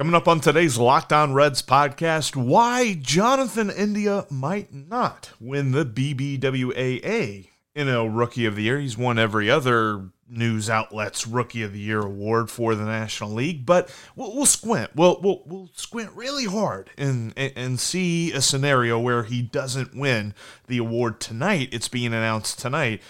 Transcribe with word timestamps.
Coming 0.00 0.14
up 0.14 0.28
on 0.28 0.40
today's 0.40 0.78
Locked 0.78 1.12
On 1.12 1.34
Reds 1.34 1.60
podcast, 1.60 2.34
why 2.34 2.94
Jonathan 2.94 3.68
India 3.68 4.24
might 4.30 4.72
not 4.72 5.28
win 5.38 5.72
the 5.72 5.84
BBWAA 5.84 7.48
NL 7.76 8.10
Rookie 8.10 8.46
of 8.46 8.56
the 8.56 8.62
Year. 8.62 8.80
He's 8.80 8.96
won 8.96 9.18
every 9.18 9.50
other 9.50 10.08
news 10.26 10.70
outlet's 10.70 11.26
Rookie 11.26 11.62
of 11.62 11.74
the 11.74 11.80
Year 11.80 12.00
award 12.00 12.48
for 12.48 12.74
the 12.74 12.86
National 12.86 13.32
League, 13.32 13.66
but 13.66 13.94
we'll, 14.16 14.34
we'll 14.34 14.46
squint. 14.46 14.92
We'll, 14.94 15.20
we'll, 15.20 15.42
we'll 15.44 15.70
squint 15.74 16.12
really 16.14 16.46
hard 16.46 16.88
and, 16.96 17.34
and 17.36 17.52
and 17.54 17.78
see 17.78 18.32
a 18.32 18.40
scenario 18.40 18.98
where 18.98 19.24
he 19.24 19.42
doesn't 19.42 19.94
win 19.94 20.32
the 20.66 20.78
award 20.78 21.20
tonight. 21.20 21.68
It's 21.72 21.88
being 21.88 22.14
announced 22.14 22.58
tonight. 22.58 23.02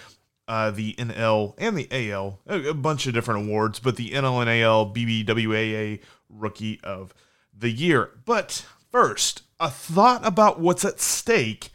Uh, 0.49 0.73
the 0.73 0.95
NL 0.95 1.55
and 1.59 1.79
the 1.79 2.11
AL, 2.11 2.41
a 2.49 2.75
bunch 2.75 3.07
of 3.07 3.15
different 3.15 3.47
awards, 3.47 3.79
but 3.79 3.95
the 3.95 4.11
NL 4.11 4.41
and 4.41 4.51
AL 4.51 4.93
BBWAA 4.93 6.01
Rookie 6.31 6.81
of 6.83 7.13
the 7.57 7.71
Year. 7.71 8.11
But 8.25 8.65
first, 8.91 9.43
a 9.59 9.71
thought 9.71 10.27
about 10.27 10.61
what's 10.61 10.85
at 10.85 11.01
stake 11.01 11.71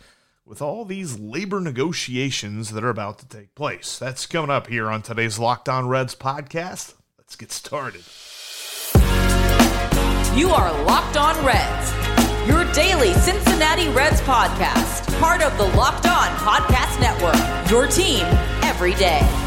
with 0.46 0.62
all 0.62 0.86
these 0.86 1.20
labor 1.20 1.60
negotiations 1.60 2.72
that 2.72 2.84
are 2.84 2.90
about 2.90 3.20
to 3.20 3.28
take 3.28 3.56
place. 3.56 3.98
That's 3.98 4.26
coming 4.26 4.52
up 4.52 4.68
here 4.68 4.90
on 4.90 5.02
today's 5.02 5.40
Locked 5.40 5.70
On 5.70 5.88
Reds 5.88 6.16
podcast. 6.16 6.94
Let's 7.18 7.36
get 7.36 7.52
started. 7.52 8.04
You 10.38 10.50
are 10.50 10.84
Locked 10.84 11.18
On 11.18 11.46
Reds, 11.46 12.48
your 12.48 12.72
daily 12.74 13.14
Cincinnati 13.14 13.90
Reds 13.90 14.22
podcast, 14.22 15.20
part 15.20 15.42
of 15.42 15.58
the 15.58 15.66
Locked 15.78 16.08
On 16.08 16.28
Podcast 16.38 17.00
Network, 17.00 17.72
your 17.72 17.88
team 17.88 18.26
every 18.64 18.94
day. 18.96 19.45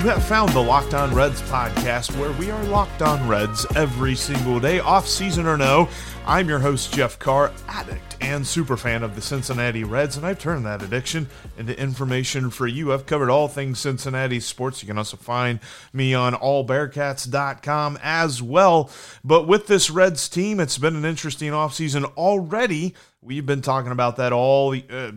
You 0.00 0.08
have 0.08 0.24
found 0.24 0.48
the 0.52 0.62
Locked 0.62 0.94
On 0.94 1.14
Reds 1.14 1.42
podcast 1.42 2.18
where 2.18 2.32
we 2.32 2.50
are 2.50 2.64
locked 2.64 3.02
on 3.02 3.28
Reds 3.28 3.66
every 3.76 4.14
single 4.14 4.58
day, 4.58 4.80
off 4.80 5.06
season 5.06 5.44
or 5.44 5.58
no. 5.58 5.90
I'm 6.26 6.48
your 6.48 6.58
host, 6.58 6.94
Jeff 6.94 7.18
Carr, 7.18 7.52
addict 7.68 8.16
and 8.22 8.46
super 8.46 8.78
fan 8.78 9.02
of 9.02 9.14
the 9.14 9.20
Cincinnati 9.20 9.84
Reds, 9.84 10.16
and 10.16 10.24
I've 10.24 10.38
turned 10.38 10.64
that 10.64 10.80
addiction 10.80 11.28
into 11.58 11.78
information 11.78 12.48
for 12.48 12.66
you. 12.66 12.94
I've 12.94 13.04
covered 13.04 13.28
all 13.28 13.46
things 13.46 13.78
Cincinnati 13.78 14.40
sports. 14.40 14.82
You 14.82 14.86
can 14.86 14.96
also 14.96 15.18
find 15.18 15.60
me 15.92 16.14
on 16.14 16.32
allbearcats.com 16.32 17.98
as 18.02 18.42
well. 18.42 18.90
But 19.22 19.46
with 19.46 19.66
this 19.66 19.90
Reds 19.90 20.30
team, 20.30 20.60
it's 20.60 20.78
been 20.78 20.96
an 20.96 21.04
interesting 21.04 21.52
offseason 21.52 22.04
already. 22.16 22.94
We've 23.20 23.44
been 23.44 23.60
talking 23.60 23.92
about 23.92 24.16
that 24.16 24.32
all 24.32 24.74
uh, 24.74 25.12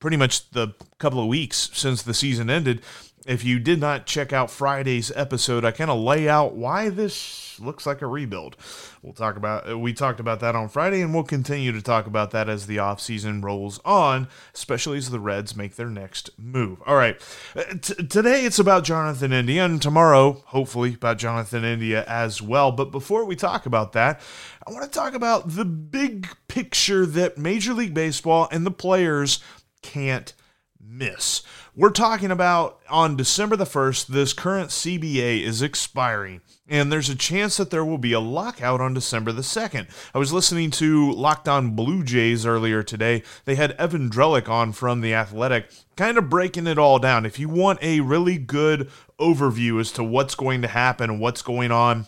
pretty 0.00 0.16
much 0.16 0.50
the 0.50 0.74
couple 0.98 1.20
of 1.20 1.28
weeks 1.28 1.70
since 1.74 2.02
the 2.02 2.14
season 2.14 2.50
ended 2.50 2.82
if 3.26 3.44
you 3.44 3.58
did 3.58 3.80
not 3.80 4.06
check 4.06 4.32
out 4.32 4.50
Friday's 4.50 5.12
episode, 5.14 5.64
I 5.64 5.72
kind 5.72 5.90
of 5.90 5.98
lay 5.98 6.28
out 6.28 6.54
why 6.54 6.88
this 6.88 7.58
looks 7.58 7.86
like 7.86 8.02
a 8.02 8.06
rebuild. 8.06 8.56
We'll 9.02 9.12
talk 9.12 9.36
about 9.36 9.78
we 9.78 9.92
talked 9.92 10.20
about 10.20 10.40
that 10.40 10.54
on 10.54 10.68
Friday 10.68 11.00
and 11.00 11.14
we'll 11.14 11.24
continue 11.24 11.72
to 11.72 11.82
talk 11.82 12.06
about 12.06 12.30
that 12.30 12.48
as 12.48 12.66
the 12.66 12.76
offseason 12.76 13.42
rolls 13.42 13.80
on, 13.84 14.28
especially 14.54 14.98
as 14.98 15.10
the 15.10 15.20
Reds 15.20 15.56
make 15.56 15.76
their 15.76 15.88
next 15.88 16.30
move. 16.38 16.80
All 16.86 16.96
right. 16.96 17.20
Uh, 17.54 17.64
t- 17.80 18.06
today 18.06 18.44
it's 18.44 18.58
about 18.58 18.84
Jonathan 18.84 19.32
India 19.32 19.64
and 19.64 19.80
tomorrow 19.80 20.42
hopefully 20.46 20.94
about 20.94 21.18
Jonathan 21.18 21.64
India 21.64 22.04
as 22.06 22.40
well. 22.40 22.72
But 22.72 22.90
before 22.90 23.24
we 23.24 23.36
talk 23.36 23.66
about 23.66 23.92
that, 23.92 24.20
I 24.66 24.72
want 24.72 24.84
to 24.84 24.90
talk 24.90 25.14
about 25.14 25.54
the 25.54 25.64
big 25.64 26.28
picture 26.48 27.06
that 27.06 27.38
Major 27.38 27.72
League 27.72 27.94
Baseball 27.94 28.48
and 28.50 28.66
the 28.66 28.70
players 28.70 29.40
can't 29.82 30.32
miss. 30.88 31.42
We're 31.74 31.90
talking 31.90 32.30
about 32.30 32.80
on 32.88 33.16
December 33.16 33.56
the 33.56 33.64
1st, 33.64 34.06
this 34.06 34.32
current 34.32 34.70
CBA 34.70 35.42
is 35.42 35.62
expiring, 35.62 36.40
and 36.68 36.90
there's 36.90 37.10
a 37.10 37.14
chance 37.14 37.56
that 37.56 37.70
there 37.70 37.84
will 37.84 37.98
be 37.98 38.12
a 38.12 38.20
lockout 38.20 38.80
on 38.80 38.94
December 38.94 39.32
the 39.32 39.42
2nd. 39.42 39.88
I 40.14 40.18
was 40.18 40.32
listening 40.32 40.70
to 40.72 41.12
Locked 41.12 41.48
On 41.48 41.76
Blue 41.76 42.02
Jays 42.02 42.46
earlier 42.46 42.82
today. 42.82 43.22
They 43.44 43.56
had 43.56 43.72
Evan 43.72 44.08
Drellich 44.08 44.48
on 44.48 44.72
from 44.72 45.00
The 45.00 45.14
Athletic, 45.14 45.70
kind 45.96 46.16
of 46.16 46.30
breaking 46.30 46.66
it 46.66 46.78
all 46.78 46.98
down. 46.98 47.26
If 47.26 47.38
you 47.38 47.48
want 47.48 47.82
a 47.82 48.00
really 48.00 48.38
good 48.38 48.90
overview 49.18 49.80
as 49.80 49.92
to 49.92 50.04
what's 50.04 50.34
going 50.34 50.62
to 50.62 50.68
happen 50.68 51.18
what's 51.18 51.42
going 51.42 51.72
on 51.72 52.06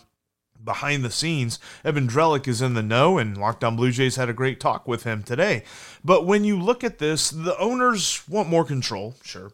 behind 0.63 1.03
the 1.03 1.11
scenes. 1.11 1.59
Evan 1.83 2.07
Drellich 2.07 2.47
is 2.47 2.61
in 2.61 2.73
the 2.73 2.83
know, 2.83 3.17
and 3.17 3.37
Locked 3.37 3.63
On 3.63 3.75
Blue 3.75 3.91
Jays 3.91 4.15
had 4.15 4.29
a 4.29 4.33
great 4.33 4.59
talk 4.59 4.87
with 4.87 5.03
him 5.03 5.23
today. 5.23 5.63
But 6.03 6.25
when 6.25 6.43
you 6.43 6.59
look 6.59 6.83
at 6.83 6.99
this, 6.99 7.29
the 7.29 7.57
owners 7.57 8.27
want 8.27 8.49
more 8.49 8.65
control, 8.65 9.15
sure. 9.23 9.51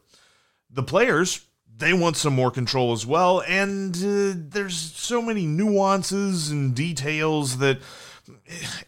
The 0.69 0.83
players, 0.83 1.45
they 1.77 1.93
want 1.93 2.17
some 2.17 2.33
more 2.33 2.51
control 2.51 2.93
as 2.93 3.05
well, 3.05 3.41
and 3.47 3.95
uh, 3.95 4.33
there's 4.35 4.77
so 4.77 5.21
many 5.21 5.45
nuances 5.45 6.49
and 6.49 6.75
details 6.75 7.57
that 7.59 7.79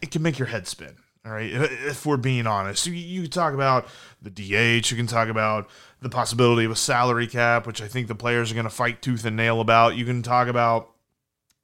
it 0.00 0.10
can 0.10 0.22
make 0.22 0.38
your 0.38 0.48
head 0.48 0.66
spin. 0.66 0.96
All 1.26 1.32
right, 1.32 1.50
if 1.50 2.06
we're 2.06 2.16
being 2.16 2.46
honest, 2.46 2.86
you, 2.86 2.94
you 2.94 3.22
can 3.22 3.30
talk 3.30 3.52
about 3.52 3.86
the 4.22 4.30
DH, 4.30 4.90
you 4.90 4.96
can 4.96 5.06
talk 5.06 5.28
about 5.28 5.68
the 6.00 6.08
possibility 6.08 6.64
of 6.64 6.70
a 6.70 6.76
salary 6.76 7.26
cap, 7.26 7.66
which 7.66 7.82
I 7.82 7.88
think 7.88 8.08
the 8.08 8.14
players 8.14 8.50
are 8.50 8.54
going 8.54 8.64
to 8.64 8.70
fight 8.70 9.02
tooth 9.02 9.24
and 9.24 9.36
nail 9.36 9.60
about. 9.60 9.96
You 9.96 10.06
can 10.06 10.22
talk 10.22 10.48
about 10.48 10.90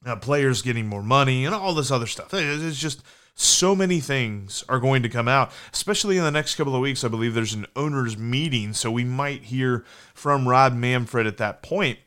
uh, 0.04 0.16
players 0.16 0.62
getting 0.62 0.86
more 0.86 1.02
money 1.02 1.44
and 1.44 1.54
all 1.54 1.74
this 1.74 1.90
other 1.90 2.06
stuff. 2.06 2.32
It's 2.32 2.78
just 2.78 3.02
so 3.34 3.74
many 3.74 4.00
things 4.00 4.64
are 4.68 4.78
going 4.78 5.02
to 5.02 5.08
come 5.08 5.26
out, 5.26 5.50
especially 5.72 6.16
in 6.16 6.24
the 6.24 6.30
next 6.30 6.54
couple 6.54 6.74
of 6.74 6.80
weeks. 6.80 7.02
I 7.02 7.08
believe 7.08 7.34
there's 7.34 7.54
an 7.54 7.66
owners' 7.74 8.16
meeting, 8.16 8.72
so 8.72 8.90
we 8.90 9.04
might 9.04 9.44
hear 9.44 9.84
from 10.14 10.48
Rob 10.48 10.74
Manfred 10.74 11.26
at 11.26 11.38
that 11.38 11.62
point. 11.62 11.98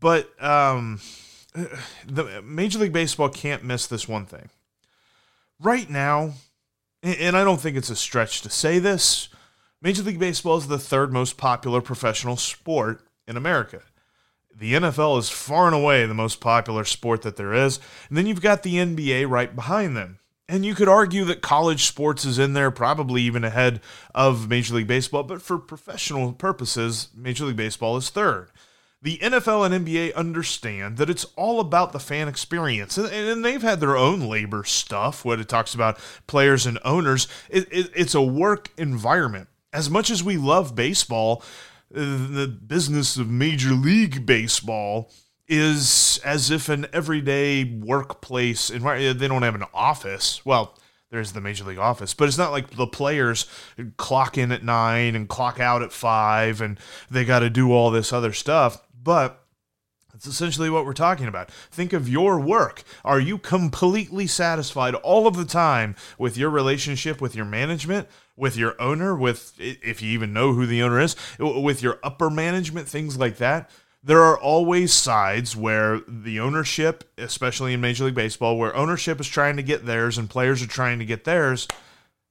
But 0.00 0.30
um, 0.42 1.00
the 2.06 2.42
Major 2.42 2.78
League 2.78 2.92
Baseball 2.92 3.28
can't 3.28 3.64
miss 3.64 3.86
this 3.86 4.08
one 4.08 4.26
thing. 4.26 4.48
Right 5.60 5.88
now, 5.88 6.32
and 7.02 7.36
I 7.36 7.44
don't 7.44 7.60
think 7.60 7.76
it's 7.76 7.90
a 7.90 7.96
stretch 7.96 8.42
to 8.42 8.50
say 8.50 8.78
this, 8.78 9.28
Major 9.80 10.02
League 10.02 10.18
Baseball 10.18 10.56
is 10.56 10.68
the 10.68 10.78
third 10.78 11.12
most 11.12 11.36
popular 11.36 11.80
professional 11.80 12.36
sport 12.36 13.02
in 13.26 13.36
America. 13.36 13.82
The 14.56 14.74
NFL 14.74 15.18
is 15.18 15.28
far 15.28 15.66
and 15.66 15.74
away 15.74 16.06
the 16.06 16.14
most 16.14 16.40
popular 16.40 16.84
sport 16.84 17.22
that 17.22 17.36
there 17.36 17.52
is. 17.52 17.80
And 18.08 18.16
then 18.16 18.26
you've 18.26 18.40
got 18.40 18.62
the 18.62 18.76
NBA 18.76 19.28
right 19.28 19.54
behind 19.54 19.96
them. 19.96 20.18
And 20.48 20.66
you 20.66 20.74
could 20.74 20.88
argue 20.88 21.24
that 21.24 21.40
college 21.40 21.84
sports 21.84 22.24
is 22.24 22.38
in 22.38 22.52
there, 22.52 22.70
probably 22.70 23.22
even 23.22 23.42
ahead 23.42 23.80
of 24.14 24.48
Major 24.48 24.74
League 24.74 24.86
Baseball, 24.86 25.22
but 25.22 25.40
for 25.40 25.56
professional 25.56 26.32
purposes, 26.32 27.08
Major 27.14 27.46
League 27.46 27.56
Baseball 27.56 27.96
is 27.96 28.10
third. 28.10 28.50
The 29.00 29.18
NFL 29.18 29.64
and 29.64 29.86
NBA 29.86 30.14
understand 30.14 30.98
that 30.98 31.10
it's 31.10 31.24
all 31.36 31.58
about 31.58 31.92
the 31.92 31.98
fan 31.98 32.28
experience, 32.28 32.98
and 32.98 33.44
they've 33.44 33.62
had 33.62 33.80
their 33.80 33.96
own 33.96 34.20
labor 34.20 34.62
stuff, 34.62 35.24
what 35.24 35.40
it 35.40 35.48
talks 35.48 35.74
about 35.74 35.98
players 36.26 36.66
and 36.66 36.78
owners. 36.84 37.26
It's 37.48 38.14
a 38.14 38.22
work 38.22 38.70
environment. 38.76 39.48
As 39.72 39.88
much 39.88 40.10
as 40.10 40.22
we 40.22 40.36
love 40.36 40.76
baseball, 40.76 41.42
the 41.92 42.46
business 42.46 43.16
of 43.16 43.28
Major 43.28 43.70
League 43.70 44.24
Baseball 44.26 45.10
is 45.48 46.20
as 46.24 46.50
if 46.50 46.68
an 46.68 46.86
everyday 46.92 47.64
workplace 47.64 48.70
environment. 48.70 49.18
They 49.18 49.28
don't 49.28 49.42
have 49.42 49.54
an 49.54 49.64
office. 49.74 50.44
Well, 50.46 50.78
there's 51.10 51.32
the 51.32 51.42
Major 51.42 51.64
League 51.64 51.78
office, 51.78 52.14
but 52.14 52.26
it's 52.26 52.38
not 52.38 52.52
like 52.52 52.70
the 52.70 52.86
players 52.86 53.46
clock 53.98 54.38
in 54.38 54.50
at 54.50 54.64
nine 54.64 55.14
and 55.14 55.28
clock 55.28 55.60
out 55.60 55.82
at 55.82 55.92
five 55.92 56.62
and 56.62 56.80
they 57.10 57.24
got 57.24 57.40
to 57.40 57.50
do 57.50 57.70
all 57.70 57.90
this 57.90 58.14
other 58.14 58.32
stuff. 58.32 58.82
But 59.00 59.42
that's 60.10 60.26
essentially 60.26 60.70
what 60.70 60.86
we're 60.86 60.94
talking 60.94 61.26
about. 61.26 61.50
Think 61.50 61.92
of 61.92 62.08
your 62.08 62.40
work. 62.40 62.82
Are 63.04 63.20
you 63.20 63.36
completely 63.36 64.26
satisfied 64.26 64.94
all 64.94 65.26
of 65.26 65.36
the 65.36 65.44
time 65.44 65.96
with 66.18 66.38
your 66.38 66.48
relationship 66.48 67.20
with 67.20 67.36
your 67.36 67.44
management, 67.44 68.08
with 68.36 68.56
your 68.56 68.80
owner, 68.80 69.14
with 69.14 69.52
if 69.58 70.02
you 70.02 70.10
even 70.10 70.32
know 70.32 70.52
who 70.52 70.66
the 70.66 70.82
owner 70.82 71.00
is, 71.00 71.16
with 71.38 71.82
your 71.82 71.98
upper 72.02 72.30
management, 72.30 72.88
things 72.88 73.18
like 73.18 73.36
that? 73.38 73.70
There 74.04 74.22
are 74.22 74.38
always 74.38 74.92
sides 74.92 75.54
where 75.54 76.00
the 76.08 76.40
ownership, 76.40 77.04
especially 77.16 77.72
in 77.72 77.80
Major 77.80 78.04
League 78.04 78.16
Baseball, 78.16 78.58
where 78.58 78.74
ownership 78.74 79.20
is 79.20 79.28
trying 79.28 79.56
to 79.56 79.62
get 79.62 79.86
theirs 79.86 80.18
and 80.18 80.28
players 80.28 80.60
are 80.60 80.66
trying 80.66 80.98
to 80.98 81.04
get 81.04 81.22
theirs. 81.22 81.68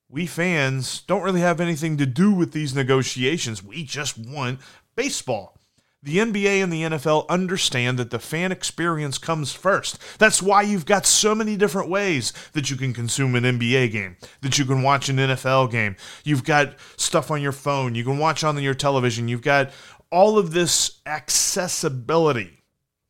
We 0.10 0.26
fans 0.26 1.02
don't 1.02 1.24
really 1.24 1.40
have 1.40 1.62
anything 1.62 1.96
to 1.98 2.06
do 2.06 2.34
with 2.34 2.52
these 2.52 2.76
negotiations. 2.76 3.64
We 3.64 3.86
just 3.86 4.18
want 4.18 4.60
baseball. 4.98 5.58
The 6.04 6.18
NBA 6.18 6.64
and 6.64 6.74
the 6.74 6.82
NFL 6.82 7.30
understand 7.30 8.00
that 8.00 8.10
the 8.10 8.18
fan 8.18 8.52
experience 8.52 9.20
comes 9.20 9.54
first. 9.54 10.00
That's 10.18 10.42
why 10.42 10.64
you've 10.64 10.88
got 10.88 11.06
so 11.06 11.36
many 11.36 11.56
different 11.56 11.90
ways 11.90 12.34
that 12.54 12.72
you 12.72 12.76
can 12.76 12.92
consume 12.92 13.36
an 13.36 13.44
NBA 13.44 13.92
game, 13.92 14.18
that 14.42 14.58
you 14.58 14.66
can 14.66 14.82
watch 14.82 15.10
an 15.10 15.18
NFL 15.18 15.70
game. 15.70 15.96
You've 16.24 16.44
got 16.44 16.74
stuff 16.98 17.30
on 17.30 17.40
your 17.40 17.52
phone, 17.52 17.94
you 17.94 18.04
can 18.04 18.18
watch 18.18 18.44
on 18.44 18.58
your 18.64 18.74
television. 18.74 19.28
You've 19.28 19.44
got 19.44 19.70
all 20.10 20.40
of 20.40 20.54
this 20.54 21.02
accessibility 21.06 22.64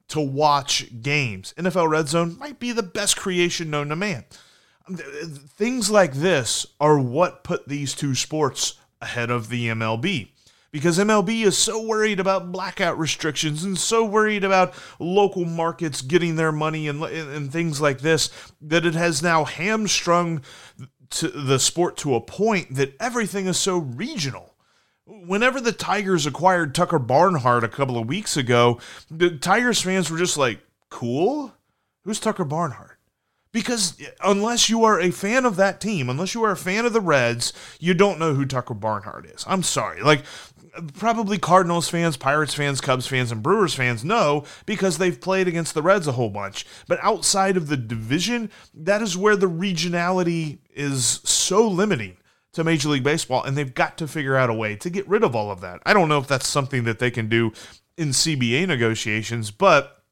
to 0.10 0.20
watch 0.20 1.02
games. 1.02 1.54
NFL 1.58 1.90
Red 1.90 2.10
Zone 2.10 2.38
might 2.38 2.60
be 2.60 2.74
the 2.74 2.84
best 2.84 3.16
creation 3.16 3.70
known 3.70 3.88
to 3.88 3.96
man. 3.96 4.26
Things 4.90 5.90
like 5.90 6.16
this 6.16 6.66
are 6.82 7.00
what 7.00 7.46
put 7.46 7.70
these 7.70 7.96
two 7.96 8.16
sports 8.16 8.74
ahead 9.00 9.32
of 9.32 9.48
the 9.48 9.70
MLB 9.70 10.32
because 10.72 10.98
MLB 10.98 11.44
is 11.44 11.58
so 11.58 11.82
worried 11.86 12.20
about 12.20 12.52
blackout 12.52 12.98
restrictions 12.98 13.64
and 13.64 13.78
so 13.78 14.06
worried 14.06 14.44
about 14.44 14.74
local 15.00 15.46
markets 15.46 16.02
getting 16.02 16.36
their 16.36 16.52
money 16.52 16.88
and, 16.88 17.04
and 17.04 17.52
things 17.52 17.82
like 17.82 18.00
this 18.00 18.30
that 18.62 18.86
it 18.86 18.94
has 18.94 19.22
now 19.22 19.44
hamstrung 19.44 20.42
the 21.20 21.60
sport 21.60 21.98
to 21.98 22.16
a 22.16 22.22
point 22.22 22.76
that 22.76 22.96
everything 23.00 23.48
is 23.48 23.58
so 23.58 23.78
regional. 23.78 24.56
Whenever 25.06 25.60
the 25.60 25.74
Tigers 25.74 26.26
acquired 26.26 26.74
Tucker 26.74 27.00
Barnhart 27.00 27.66
a 27.66 27.70
couple 27.70 27.98
of 27.98 28.08
weeks 28.08 28.38
ago, 28.38 28.80
the 29.10 29.32
Tigers 29.32 29.82
fans 29.82 30.10
were 30.10 30.18
just 30.18 30.38
like, 30.38 30.62
cool? 30.90 31.54
Who's 32.06 32.20
Tucker 32.20 32.46
Barnhart? 32.46 32.98
Because 33.52 34.02
unless 34.24 34.70
you 34.70 34.86
are 34.86 35.00
a 35.00 35.12
fan 35.12 35.46
of 35.46 35.58
that 35.58 35.82
team, 35.82 36.10
unless 36.10 36.34
you 36.34 36.44
are 36.44 36.52
a 36.52 36.58
fan 36.58 36.86
of 36.86 36.94
the 36.94 37.02
Reds, 37.02 37.52
you 37.80 37.94
don't 37.94 38.18
know 38.20 38.34
who 38.34 38.46
Tucker 38.46 38.74
Barnhart 38.74 39.26
is. 39.26 39.44
I'm 39.46 39.64
sorry. 39.64 40.02
Like, 40.02 40.24
probably 40.94 41.38
Cardinals 41.38 41.90
fans, 41.90 42.18
Pirates 42.18 42.54
fans, 42.54 42.82
Cubs 42.82 43.08
fans, 43.08 43.32
and 43.32 43.44
Brewers 43.44 43.74
fans 43.74 44.04
know 44.04 44.46
because 44.66 44.98
they've 44.98 45.20
played 45.20 45.48
against 45.48 45.74
the 45.74 45.82
Reds 45.82 46.08
a 46.08 46.14
whole 46.14 46.30
bunch. 46.30 46.66
But 46.88 47.00
outside 47.02 47.58
of 47.58 47.68
the 47.68 47.78
division, 47.78 48.50
that 48.74 49.02
is 49.02 49.18
where 49.18 49.36
the 49.36 49.50
regionality 49.50 50.60
is 50.74 51.22
so 51.24 51.68
limiting 51.68 52.18
to 52.54 52.64
Major 52.64 52.90
League 52.90 53.04
Baseball, 53.04 53.44
and 53.44 53.58
they've 53.58 53.74
got 53.74 53.98
to 53.98 54.08
figure 54.08 54.36
out 54.36 54.50
a 54.50 54.54
way 54.54 54.76
to 54.76 54.90
get 54.90 55.08
rid 55.08 55.24
of 55.24 55.36
all 55.36 55.52
of 55.52 55.62
that. 55.62 55.82
I 55.86 55.94
don't 55.94 56.10
know 56.10 56.20
if 56.20 56.28
that's 56.28 56.48
something 56.48 56.84
that 56.84 57.00
they 57.00 57.12
can 57.12 57.30
do 57.30 57.54
in 57.98 58.10
CBA 58.10 58.68
negotiations, 58.68 59.52
but 59.52 60.04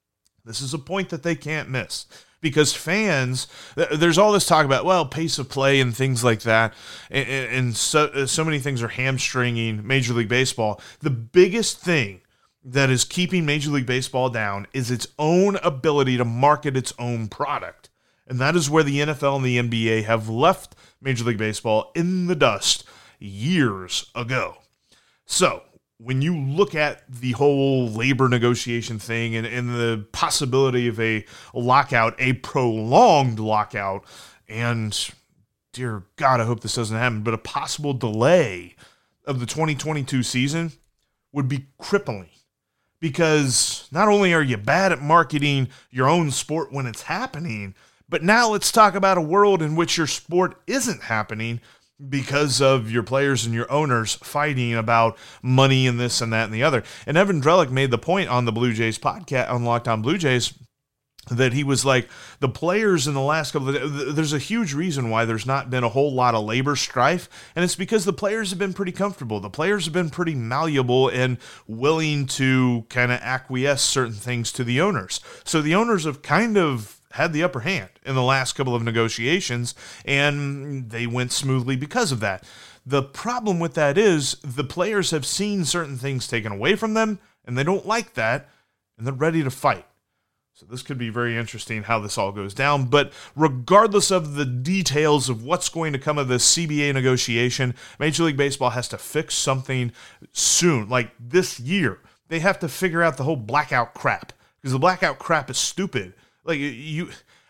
this 0.45 0.61
is 0.61 0.73
a 0.73 0.79
point 0.79 1.09
that 1.09 1.23
they 1.23 1.35
can't 1.35 1.69
miss 1.69 2.05
because 2.41 2.73
fans 2.73 3.47
there's 3.75 4.17
all 4.17 4.31
this 4.31 4.45
talk 4.45 4.65
about 4.65 4.85
well 4.85 5.05
pace 5.05 5.37
of 5.37 5.49
play 5.49 5.79
and 5.79 5.95
things 5.95 6.23
like 6.23 6.41
that 6.41 6.73
and, 7.09 7.75
so 7.75 8.05
uh, 8.05 8.25
so 8.25 8.43
many 8.43 8.59
things 8.59 8.81
are 8.81 8.89
hamstringing 8.89 9.85
major 9.85 10.13
league 10.13 10.29
baseball. 10.29 10.81
The 10.99 11.09
biggest 11.09 11.79
thing 11.79 12.21
that 12.63 12.89
is 12.89 13.03
keeping 13.03 13.45
major 13.45 13.71
league 13.71 13.85
baseball 13.85 14.29
down 14.29 14.67
is 14.73 14.91
its 14.91 15.07
own 15.17 15.57
ability 15.57 16.17
to 16.17 16.25
market 16.25 16.75
its 16.75 16.93
own 16.99 17.27
product. 17.27 17.89
And 18.27 18.39
that 18.39 18.55
is 18.55 18.69
where 18.69 18.83
the 18.83 18.99
NFL 18.99 19.37
and 19.37 19.45
the 19.45 19.57
NBA 19.57 20.03
have 20.03 20.29
left 20.29 20.75
major 21.01 21.23
league 21.23 21.37
baseball 21.37 21.91
in 21.95 22.27
the 22.27 22.35
dust 22.35 22.83
years 23.17 24.11
ago. 24.13 24.57
So 25.25 25.63
when 26.01 26.21
you 26.21 26.37
look 26.37 26.75
at 26.75 27.03
the 27.11 27.33
whole 27.33 27.89
labor 27.89 28.29
negotiation 28.29 28.99
thing 28.99 29.35
and, 29.35 29.45
and 29.45 29.69
the 29.69 30.05
possibility 30.13 30.87
of 30.87 30.99
a 30.99 31.25
lockout, 31.53 32.15
a 32.19 32.33
prolonged 32.33 33.37
lockout, 33.37 34.05
and 34.47 35.09
dear 35.73 36.03
God, 36.15 36.39
I 36.39 36.45
hope 36.45 36.61
this 36.61 36.75
doesn't 36.75 36.97
happen, 36.97 37.21
but 37.21 37.33
a 37.33 37.37
possible 37.37 37.93
delay 37.93 38.75
of 39.25 39.41
the 39.41 39.45
2022 39.45 40.23
season 40.23 40.71
would 41.33 41.49
be 41.49 41.67
crippling. 41.77 42.29
Because 43.01 43.87
not 43.91 44.07
only 44.09 44.33
are 44.33 44.41
you 44.41 44.57
bad 44.57 44.91
at 44.91 45.01
marketing 45.01 45.69
your 45.89 46.09
own 46.09 46.31
sport 46.31 46.71
when 46.71 46.85
it's 46.85 47.03
happening, 47.03 47.75
but 48.09 48.23
now 48.23 48.49
let's 48.49 48.71
talk 48.71 48.95
about 48.95 49.17
a 49.17 49.21
world 49.21 49.61
in 49.61 49.75
which 49.75 49.97
your 49.97 50.07
sport 50.07 50.59
isn't 50.65 51.03
happening 51.03 51.61
because 52.07 52.61
of 52.61 52.91
your 52.91 53.03
players 53.03 53.45
and 53.45 53.53
your 53.53 53.69
owners 53.71 54.15
fighting 54.15 54.73
about 54.75 55.17
money 55.41 55.87
and 55.87 55.99
this 55.99 56.21
and 56.21 56.31
that 56.31 56.45
and 56.45 56.53
the 56.53 56.63
other. 56.63 56.83
And 57.05 57.17
Evan 57.17 57.41
Drellich 57.41 57.71
made 57.71 57.91
the 57.91 57.97
point 57.97 58.29
on 58.29 58.45
the 58.45 58.51
Blue 58.51 58.73
Jays 58.73 58.97
podcast 58.97 59.49
on 59.49 59.65
Locked 59.65 59.87
On 59.87 60.01
Blue 60.01 60.17
Jays 60.17 60.53
that 61.29 61.53
he 61.53 61.63
was 61.63 61.85
like 61.85 62.09
the 62.39 62.49
players 62.49 63.07
in 63.07 63.13
the 63.13 63.21
last 63.21 63.51
couple 63.51 63.75
of 63.75 64.15
there's 64.15 64.33
a 64.33 64.39
huge 64.39 64.73
reason 64.73 65.09
why 65.09 65.25
there's 65.25 65.45
not 65.45 65.69
been 65.69 65.83
a 65.83 65.89
whole 65.89 66.13
lot 66.13 66.33
of 66.33 66.43
labor 66.43 66.75
strife 66.75 67.29
and 67.55 67.63
it's 67.63 67.75
because 67.75 68.05
the 68.05 68.13
players 68.13 68.49
have 68.49 68.59
been 68.59 68.73
pretty 68.73 68.91
comfortable 68.91 69.39
the 69.39 69.49
players 69.49 69.85
have 69.85 69.93
been 69.93 70.09
pretty 70.09 70.33
malleable 70.33 71.07
and 71.09 71.37
willing 71.67 72.25
to 72.25 72.85
kind 72.89 73.11
of 73.11 73.19
acquiesce 73.21 73.83
certain 73.83 74.13
things 74.13 74.51
to 74.51 74.63
the 74.63 74.81
owners 74.81 75.19
so 75.43 75.61
the 75.61 75.75
owners 75.75 76.05
have 76.05 76.21
kind 76.21 76.57
of 76.57 76.98
had 77.11 77.33
the 77.33 77.43
upper 77.43 77.61
hand 77.61 77.89
in 78.05 78.15
the 78.15 78.23
last 78.23 78.53
couple 78.53 78.75
of 78.75 78.83
negotiations, 78.83 79.73
and 80.05 80.89
they 80.91 81.07
went 81.07 81.31
smoothly 81.31 81.75
because 81.75 82.11
of 82.11 82.19
that. 82.19 82.43
The 82.85 83.03
problem 83.03 83.59
with 83.59 83.73
that 83.75 83.97
is 83.97 84.35
the 84.43 84.63
players 84.63 85.11
have 85.11 85.25
seen 85.25 85.65
certain 85.65 85.97
things 85.97 86.27
taken 86.27 86.51
away 86.51 86.75
from 86.75 86.93
them, 86.93 87.19
and 87.45 87.57
they 87.57 87.63
don't 87.63 87.85
like 87.85 88.13
that, 88.13 88.49
and 88.97 89.05
they're 89.05 89.13
ready 89.13 89.43
to 89.43 89.51
fight. 89.51 89.85
So 90.53 90.65
this 90.65 90.81
could 90.81 90.97
be 90.97 91.09
very 91.09 91.37
interesting 91.37 91.83
how 91.83 91.99
this 91.99 92.17
all 92.17 92.33
goes 92.33 92.53
down. 92.53 92.87
But 92.87 93.13
regardless 93.33 94.11
of 94.11 94.35
the 94.35 94.45
details 94.45 95.29
of 95.29 95.41
what's 95.41 95.69
going 95.69 95.93
to 95.93 95.99
come 95.99 96.17
of 96.17 96.27
this 96.27 96.53
CBA 96.53 96.93
negotiation, 96.93 97.75
Major 97.97 98.23
League 98.23 98.35
Baseball 98.35 98.71
has 98.71 98.89
to 98.89 98.97
fix 98.97 99.35
something 99.35 99.93
soon, 100.33 100.89
like 100.89 101.11
this 101.17 101.61
year. 101.61 101.99
They 102.27 102.39
have 102.39 102.59
to 102.59 102.67
figure 102.67 103.01
out 103.01 103.15
the 103.15 103.23
whole 103.23 103.37
blackout 103.37 103.93
crap 103.93 104.33
because 104.59 104.73
the 104.73 104.79
blackout 104.79 105.17
crap 105.17 105.49
is 105.49 105.57
stupid 105.57 106.13
like 106.49 106.59
you 106.59 107.09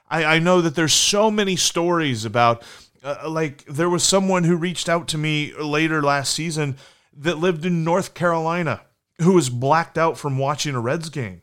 I, 0.09 0.25
I 0.25 0.39
know 0.39 0.61
that 0.61 0.75
there's 0.75 0.93
so 0.93 1.31
many 1.31 1.55
stories 1.55 2.25
about 2.25 2.63
uh, 3.03 3.27
like 3.27 3.65
there 3.65 3.89
was 3.89 4.03
someone 4.03 4.43
who 4.43 4.55
reached 4.55 4.89
out 4.89 5.07
to 5.09 5.17
me 5.17 5.53
later 5.53 6.03
last 6.03 6.33
season 6.33 6.75
that 7.17 7.37
lived 7.37 7.65
in 7.65 7.83
North 7.83 8.13
Carolina 8.13 8.81
who 9.21 9.33
was 9.33 9.49
blacked 9.49 9.97
out 9.97 10.17
from 10.17 10.37
watching 10.37 10.75
a 10.75 10.79
Reds 10.79 11.09
game 11.09 11.41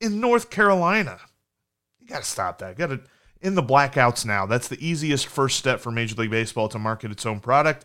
in 0.00 0.20
North 0.20 0.50
Carolina. 0.50 1.18
You 2.00 2.08
got 2.08 2.22
to 2.22 2.28
stop 2.28 2.58
that. 2.58 2.76
Got 2.76 2.88
to 2.88 3.00
in 3.40 3.54
the 3.54 3.62
blackouts 3.62 4.24
now. 4.24 4.46
That's 4.46 4.68
the 4.68 4.84
easiest 4.84 5.26
first 5.26 5.58
step 5.58 5.80
for 5.80 5.90
Major 5.90 6.16
League 6.16 6.30
Baseball 6.30 6.68
to 6.70 6.78
market 6.78 7.10
its 7.10 7.26
own 7.26 7.40
product, 7.40 7.84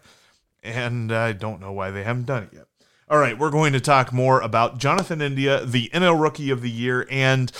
and 0.63 1.11
I 1.11 1.33
don't 1.33 1.61
know 1.61 1.71
why 1.71 1.91
they 1.91 2.03
haven't 2.03 2.25
done 2.25 2.43
it 2.43 2.49
yet. 2.53 2.65
All 3.09 3.17
right, 3.17 3.37
we're 3.37 3.51
going 3.51 3.73
to 3.73 3.81
talk 3.81 4.13
more 4.13 4.39
about 4.39 4.77
Jonathan 4.77 5.21
India, 5.21 5.65
the 5.65 5.89
NL 5.93 6.19
Rookie 6.19 6.49
of 6.49 6.61
the 6.61 6.69
Year, 6.69 7.05
and 7.11 7.51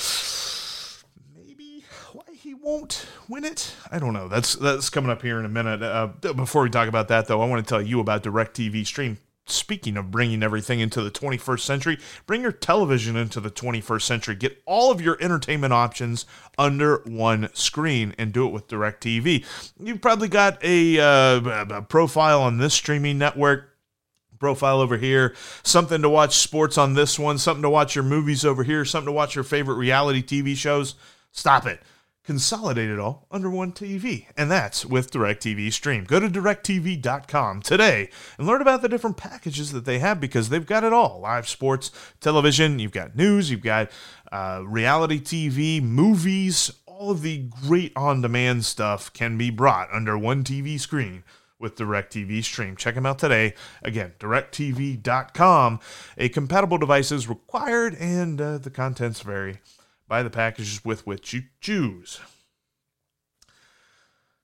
won't 2.61 3.07
win 3.27 3.43
it. 3.43 3.75
I 3.91 3.99
don't 3.99 4.13
know. 4.13 4.27
That's 4.27 4.55
that's 4.55 4.89
coming 4.89 5.11
up 5.11 5.21
here 5.21 5.39
in 5.39 5.45
a 5.45 5.49
minute. 5.49 5.81
Uh, 5.81 6.07
before 6.33 6.63
we 6.63 6.69
talk 6.69 6.87
about 6.87 7.07
that, 7.07 7.27
though, 7.27 7.41
I 7.41 7.47
want 7.47 7.65
to 7.65 7.69
tell 7.69 7.81
you 7.81 7.99
about 7.99 8.23
DirecTV 8.23 8.85
Stream. 8.85 9.17
Speaking 9.47 9.97
of 9.97 10.11
bringing 10.11 10.43
everything 10.43 10.79
into 10.79 11.01
the 11.01 11.09
21st 11.09 11.59
century, 11.61 11.97
bring 12.27 12.41
your 12.41 12.51
television 12.51 13.17
into 13.17 13.39
the 13.39 13.49
21st 13.49 14.01
century. 14.03 14.35
Get 14.35 14.61
all 14.65 14.91
of 14.91 15.01
your 15.01 15.17
entertainment 15.19 15.73
options 15.73 16.25
under 16.57 17.01
one 17.05 17.49
screen 17.53 18.13
and 18.17 18.31
do 18.31 18.47
it 18.47 18.51
with 18.51 18.67
DirecTV. 18.67 19.73
You've 19.79 19.99
probably 19.99 20.27
got 20.27 20.63
a, 20.63 20.99
uh, 20.99 21.65
a 21.77 21.81
profile 21.81 22.41
on 22.41 22.59
this 22.59 22.75
streaming 22.75 23.17
network 23.17 23.69
profile 24.39 24.79
over 24.79 24.97
here, 24.97 25.35
something 25.63 26.01
to 26.03 26.09
watch 26.09 26.37
sports 26.37 26.77
on 26.77 26.93
this 26.93 27.17
one, 27.17 27.37
something 27.37 27.63
to 27.63 27.69
watch 27.69 27.95
your 27.95 28.05
movies 28.05 28.45
over 28.45 28.63
here, 28.63 28.85
something 28.85 29.07
to 29.07 29.11
watch 29.11 29.35
your 29.35 29.43
favorite 29.43 29.75
reality 29.75 30.21
TV 30.21 30.55
shows. 30.55 30.95
Stop 31.31 31.65
it 31.65 31.81
consolidate 32.23 32.89
it 32.89 32.99
all 32.99 33.27
under 33.31 33.49
one 33.49 33.71
TV, 33.71 34.27
and 34.37 34.49
that's 34.51 34.85
with 34.85 35.11
DirecTV 35.11 35.71
Stream. 35.73 36.03
Go 36.03 36.19
to 36.19 36.29
directv.com 36.29 37.61
today 37.61 38.09
and 38.37 38.47
learn 38.47 38.61
about 38.61 38.81
the 38.81 38.89
different 38.89 39.17
packages 39.17 39.71
that 39.71 39.85
they 39.85 39.99
have 39.99 40.19
because 40.19 40.49
they've 40.49 40.65
got 40.65 40.83
it 40.83 40.93
all 40.93 41.19
live 41.19 41.47
sports, 41.47 41.91
television, 42.19 42.79
you've 42.79 42.91
got 42.91 43.15
news, 43.15 43.49
you've 43.49 43.61
got 43.61 43.89
uh, 44.31 44.61
reality 44.65 45.19
TV, 45.19 45.81
movies, 45.81 46.71
all 46.85 47.11
of 47.11 47.21
the 47.23 47.49
great 47.65 47.91
on 47.95 48.21
demand 48.21 48.63
stuff 48.63 49.11
can 49.11 49.37
be 49.37 49.49
brought 49.49 49.91
under 49.91 50.17
one 50.17 50.43
TV 50.43 50.79
screen 50.79 51.23
with 51.61 51.75
DirecTV 51.75 52.43
Stream. 52.43 52.75
Check 52.75 52.95
them 52.95 53.05
out 53.05 53.19
today. 53.19 53.53
Again, 53.83 54.13
directv.com. 54.19 55.79
A 56.17 56.29
compatible 56.29 56.77
device 56.77 57.11
is 57.11 57.29
required 57.29 57.95
and 57.95 58.41
uh, 58.41 58.57
the 58.57 58.69
contents 58.69 59.21
vary. 59.21 59.59
Buy 60.11 60.23
the 60.23 60.29
packages 60.29 60.83
with 60.83 61.07
which 61.07 61.31
you 61.31 61.43
choose. 61.61 62.19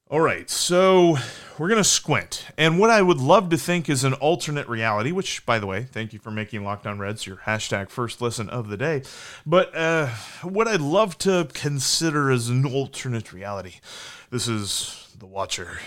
All 0.09 0.21
right, 0.21 0.49
so 0.49 1.17
we're 1.59 1.67
going 1.67 1.75
to 1.75 1.83
squint. 1.83 2.45
And 2.57 2.79
what 2.79 2.89
I 2.89 3.01
would 3.01 3.17
love 3.17 3.49
to 3.49 3.57
think 3.57 3.89
is 3.89 4.05
an 4.05 4.13
alternate 4.13 4.69
reality, 4.69 5.11
which, 5.11 5.45
by 5.45 5.59
the 5.59 5.67
way, 5.67 5.83
thank 5.83 6.13
you 6.13 6.19
for 6.19 6.31
making 6.31 6.63
Locked 6.63 6.87
On 6.87 6.99
Reds 6.99 7.27
your 7.27 7.35
hashtag 7.45 7.89
first 7.89 8.21
listen 8.21 8.49
of 8.49 8.69
the 8.69 8.77
day. 8.77 9.03
But 9.45 9.75
uh, 9.75 10.07
what 10.41 10.69
I'd 10.69 10.79
love 10.79 11.17
to 11.17 11.49
consider 11.53 12.31
as 12.31 12.47
an 12.47 12.65
alternate 12.65 13.33
reality 13.33 13.81
this 14.29 14.47
is 14.47 15.13
The 15.19 15.25
Watcher, 15.25 15.79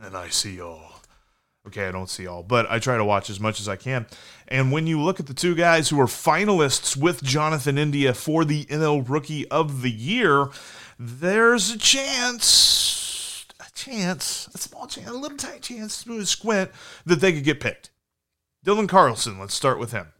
and 0.00 0.16
I 0.16 0.30
see 0.30 0.58
all. 0.58 0.97
Okay, 1.68 1.86
I 1.86 1.92
don't 1.92 2.08
see 2.08 2.26
all, 2.26 2.42
but 2.42 2.66
I 2.70 2.78
try 2.78 2.96
to 2.96 3.04
watch 3.04 3.28
as 3.28 3.38
much 3.38 3.60
as 3.60 3.68
I 3.68 3.76
can. 3.76 4.06
And 4.48 4.72
when 4.72 4.86
you 4.86 5.02
look 5.02 5.20
at 5.20 5.26
the 5.26 5.34
two 5.34 5.54
guys 5.54 5.90
who 5.90 6.00
are 6.00 6.06
finalists 6.06 6.96
with 6.96 7.22
Jonathan 7.22 7.76
India 7.76 8.14
for 8.14 8.46
the 8.46 8.64
NL 8.66 9.06
Rookie 9.06 9.46
of 9.50 9.82
the 9.82 9.90
Year, 9.90 10.48
there's 10.98 11.70
a 11.70 11.76
chance, 11.76 13.44
a 13.60 13.70
chance, 13.74 14.48
a 14.54 14.56
small 14.56 14.86
chance, 14.86 15.10
a 15.10 15.12
little 15.12 15.36
tight 15.36 15.60
chance, 15.60 16.02
through 16.02 16.20
a 16.20 16.24
squint 16.26 16.70
that 17.04 17.20
they 17.20 17.34
could 17.34 17.44
get 17.44 17.60
picked. 17.60 17.90
Dylan 18.64 18.88
Carlson, 18.88 19.38
let's 19.38 19.52
start 19.52 19.78
with 19.78 19.92
him. 19.92 20.14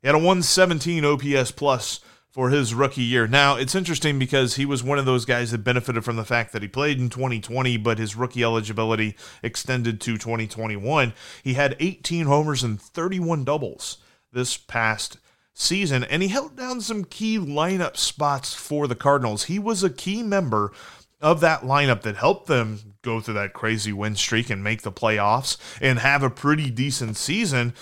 He 0.00 0.08
had 0.08 0.14
a 0.14 0.18
117 0.18 1.04
OPS 1.04 1.50
plus 1.50 2.00
for 2.34 2.50
his 2.50 2.74
rookie 2.74 3.00
year. 3.00 3.28
Now, 3.28 3.54
it's 3.54 3.76
interesting 3.76 4.18
because 4.18 4.56
he 4.56 4.66
was 4.66 4.82
one 4.82 4.98
of 4.98 5.04
those 5.04 5.24
guys 5.24 5.52
that 5.52 5.62
benefited 5.62 6.04
from 6.04 6.16
the 6.16 6.24
fact 6.24 6.52
that 6.52 6.62
he 6.62 6.68
played 6.68 6.98
in 6.98 7.08
2020, 7.08 7.76
but 7.76 7.96
his 7.96 8.16
rookie 8.16 8.42
eligibility 8.42 9.14
extended 9.40 10.00
to 10.00 10.18
2021. 10.18 11.12
He 11.44 11.54
had 11.54 11.76
18 11.78 12.26
homers 12.26 12.64
and 12.64 12.82
31 12.82 13.44
doubles 13.44 13.98
this 14.32 14.56
past 14.56 15.18
season, 15.52 16.02
and 16.02 16.22
he 16.22 16.28
held 16.28 16.56
down 16.56 16.80
some 16.80 17.04
key 17.04 17.38
lineup 17.38 17.96
spots 17.96 18.52
for 18.52 18.88
the 18.88 18.96
Cardinals. 18.96 19.44
He 19.44 19.60
was 19.60 19.84
a 19.84 19.88
key 19.88 20.24
member 20.24 20.72
of 21.20 21.38
that 21.38 21.60
lineup 21.60 22.02
that 22.02 22.16
helped 22.16 22.48
them 22.48 22.96
go 23.02 23.20
through 23.20 23.34
that 23.34 23.52
crazy 23.52 23.92
win 23.92 24.16
streak 24.16 24.50
and 24.50 24.64
make 24.64 24.82
the 24.82 24.90
playoffs 24.90 25.56
and 25.80 26.00
have 26.00 26.24
a 26.24 26.30
pretty 26.30 26.68
decent 26.68 27.16
season. 27.16 27.74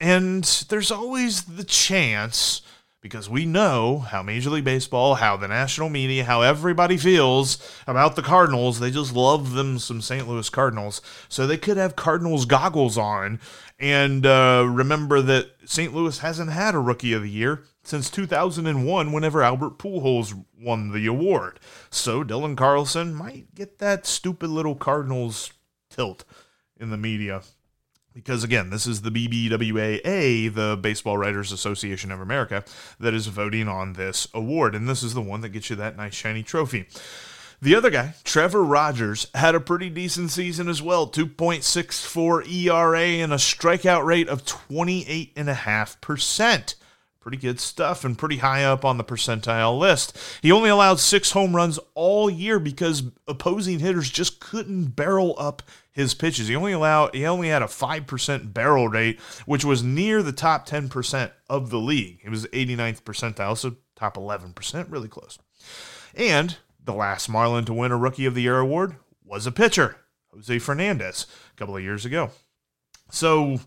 And 0.00 0.42
there's 0.68 0.90
always 0.90 1.44
the 1.44 1.62
chance 1.62 2.60
because 3.04 3.28
we 3.28 3.44
know 3.44 3.98
how 3.98 4.22
Major 4.22 4.48
League 4.48 4.64
Baseball, 4.64 5.16
how 5.16 5.36
the 5.36 5.46
national 5.46 5.90
media, 5.90 6.24
how 6.24 6.40
everybody 6.40 6.96
feels 6.96 7.58
about 7.86 8.16
the 8.16 8.22
Cardinals. 8.22 8.80
They 8.80 8.90
just 8.90 9.12
love 9.12 9.52
them 9.52 9.78
some 9.78 10.00
St. 10.00 10.26
Louis 10.26 10.48
Cardinals. 10.48 11.02
So 11.28 11.46
they 11.46 11.58
could 11.58 11.76
have 11.76 11.96
Cardinals 11.96 12.46
goggles 12.46 12.96
on. 12.96 13.40
And 13.78 14.24
uh, 14.24 14.66
remember 14.66 15.20
that 15.20 15.50
St. 15.66 15.94
Louis 15.94 16.18
hasn't 16.20 16.50
had 16.50 16.74
a 16.74 16.78
Rookie 16.78 17.12
of 17.12 17.20
the 17.20 17.28
Year 17.28 17.64
since 17.82 18.08
2001 18.08 19.12
whenever 19.12 19.42
Albert 19.42 19.76
Pujols 19.76 20.42
won 20.58 20.90
the 20.92 21.04
award. 21.04 21.60
So 21.90 22.24
Dylan 22.24 22.56
Carlson 22.56 23.14
might 23.14 23.54
get 23.54 23.80
that 23.80 24.06
stupid 24.06 24.48
little 24.48 24.76
Cardinals 24.76 25.52
tilt 25.90 26.24
in 26.80 26.88
the 26.88 26.96
media 26.96 27.42
because 28.14 28.44
again, 28.44 28.70
this 28.70 28.86
is 28.86 29.02
the 29.02 29.10
BBWAA, 29.10 30.54
the 30.54 30.78
Baseball 30.80 31.18
Writers 31.18 31.52
Association 31.52 32.12
of 32.12 32.20
America, 32.20 32.64
that 33.00 33.12
is 33.12 33.26
voting 33.26 33.68
on 33.68 33.94
this 33.94 34.28
award, 34.32 34.74
and 34.74 34.88
this 34.88 35.02
is 35.02 35.14
the 35.14 35.20
one 35.20 35.40
that 35.40 35.48
gets 35.50 35.68
you 35.68 35.76
that 35.76 35.96
nice 35.96 36.14
shiny 36.14 36.42
trophy. 36.42 36.86
The 37.60 37.74
other 37.74 37.90
guy, 37.90 38.14
Trevor 38.24 38.62
Rogers, 38.62 39.26
had 39.34 39.54
a 39.54 39.60
pretty 39.60 39.90
decent 39.90 40.30
season 40.30 40.68
as 40.68 40.82
well 40.82 41.08
2.64 41.08 42.46
ERA 42.46 43.00
and 43.00 43.32
a 43.32 43.36
strikeout 43.36 44.04
rate 44.04 44.28
of 44.28 44.44
28.5%. 44.44 46.74
Pretty 47.24 47.38
good 47.38 47.58
stuff 47.58 48.04
and 48.04 48.18
pretty 48.18 48.36
high 48.36 48.64
up 48.64 48.84
on 48.84 48.98
the 48.98 49.02
percentile 49.02 49.78
list. 49.78 50.14
He 50.42 50.52
only 50.52 50.68
allowed 50.68 51.00
six 51.00 51.30
home 51.30 51.56
runs 51.56 51.78
all 51.94 52.28
year 52.28 52.58
because 52.58 53.04
opposing 53.26 53.78
hitters 53.78 54.10
just 54.10 54.40
couldn't 54.40 54.94
barrel 54.94 55.34
up 55.38 55.62
his 55.90 56.12
pitches. 56.12 56.48
He 56.48 56.54
only 56.54 56.72
allowed 56.72 57.14
he 57.14 57.24
only 57.24 57.48
had 57.48 57.62
a 57.62 57.66
5% 57.66 58.52
barrel 58.52 58.90
rate, 58.90 59.18
which 59.46 59.64
was 59.64 59.82
near 59.82 60.22
the 60.22 60.32
top 60.32 60.68
10% 60.68 61.30
of 61.48 61.70
the 61.70 61.78
league. 61.78 62.20
It 62.22 62.28
was 62.28 62.46
89th 62.48 63.04
percentile, 63.04 63.56
so 63.56 63.76
top 63.96 64.16
11%, 64.18 64.90
really 64.90 65.08
close. 65.08 65.38
And 66.14 66.58
the 66.84 66.92
last 66.92 67.30
Marlin 67.30 67.64
to 67.64 67.72
win 67.72 67.90
a 67.90 67.96
Rookie 67.96 68.26
of 68.26 68.34
the 68.34 68.42
Year 68.42 68.58
award 68.58 68.96
was 69.24 69.46
a 69.46 69.50
pitcher, 69.50 69.96
Jose 70.34 70.58
Fernandez, 70.58 71.26
a 71.54 71.56
couple 71.56 71.74
of 71.74 71.82
years 71.82 72.04
ago. 72.04 72.32
So 73.10 73.60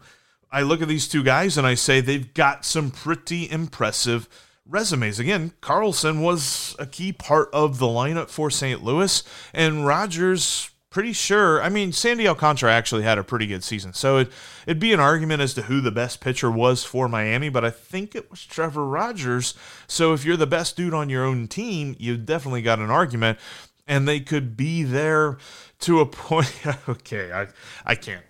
I 0.52 0.62
look 0.62 0.82
at 0.82 0.88
these 0.88 1.08
two 1.08 1.24
guys 1.24 1.58
and 1.58 1.68
I 1.68 1.76
say 1.76 2.00
they've 2.00 2.34
got 2.34 2.66
some 2.66 2.92
pretty 2.92 3.50
impressive 3.50 4.30
resumes. 4.66 5.20
Again, 5.20 5.54
Carlson 5.62 6.22
was 6.22 6.76
a 6.80 6.86
key 6.86 7.12
part 7.12 7.50
of 7.54 7.80
the 7.80 7.86
lineup 7.86 8.30
for 8.30 8.50
St. 8.50 8.84
Louis, 8.84 9.24
and 9.54 9.86
Rogers 9.86 10.70
pretty 10.90 11.14
sure. 11.14 11.62
I 11.62 11.70
mean, 11.70 11.92
Sandy 11.92 12.28
Alcantara 12.28 12.72
actually 12.72 13.04
had 13.04 13.18
a 13.18 13.24
pretty 13.24 13.48
good 13.48 13.64
season, 13.64 13.94
so 13.94 14.18
it, 14.18 14.32
it'd 14.66 14.80
be 14.80 14.94
an 14.94 15.00
argument 15.00 15.42
as 15.42 15.54
to 15.56 15.64
who 15.64 15.82
the 15.82 15.92
best 15.92 16.22
pitcher 16.22 16.52
was 16.52 16.84
for 16.84 17.08
Miami, 17.08 17.50
but 17.50 17.66
I 17.66 17.70
think 17.70 18.16
it 18.16 18.30
was 18.30 18.46
Trevor 18.46 18.86
Rogers. 18.86 19.54
So 19.88 20.14
if 20.14 20.26
you're 20.26 20.38
the 20.38 20.48
best 20.48 20.76
dude 20.76 20.94
on 20.94 21.10
your 21.10 21.24
own 21.24 21.48
team, 21.48 21.96
you 22.00 22.18
definitely 22.18 22.62
got 22.62 22.80
an 22.80 22.90
argument, 22.90 23.40
and 23.88 24.08
they 24.08 24.20
could 24.20 24.58
be 24.58 24.84
there 24.84 25.38
to 25.80 26.00
a 26.00 26.06
point. 26.06 26.54
okay, 26.90 27.32
I 27.32 27.48
I 27.86 27.96
can't, 27.96 28.26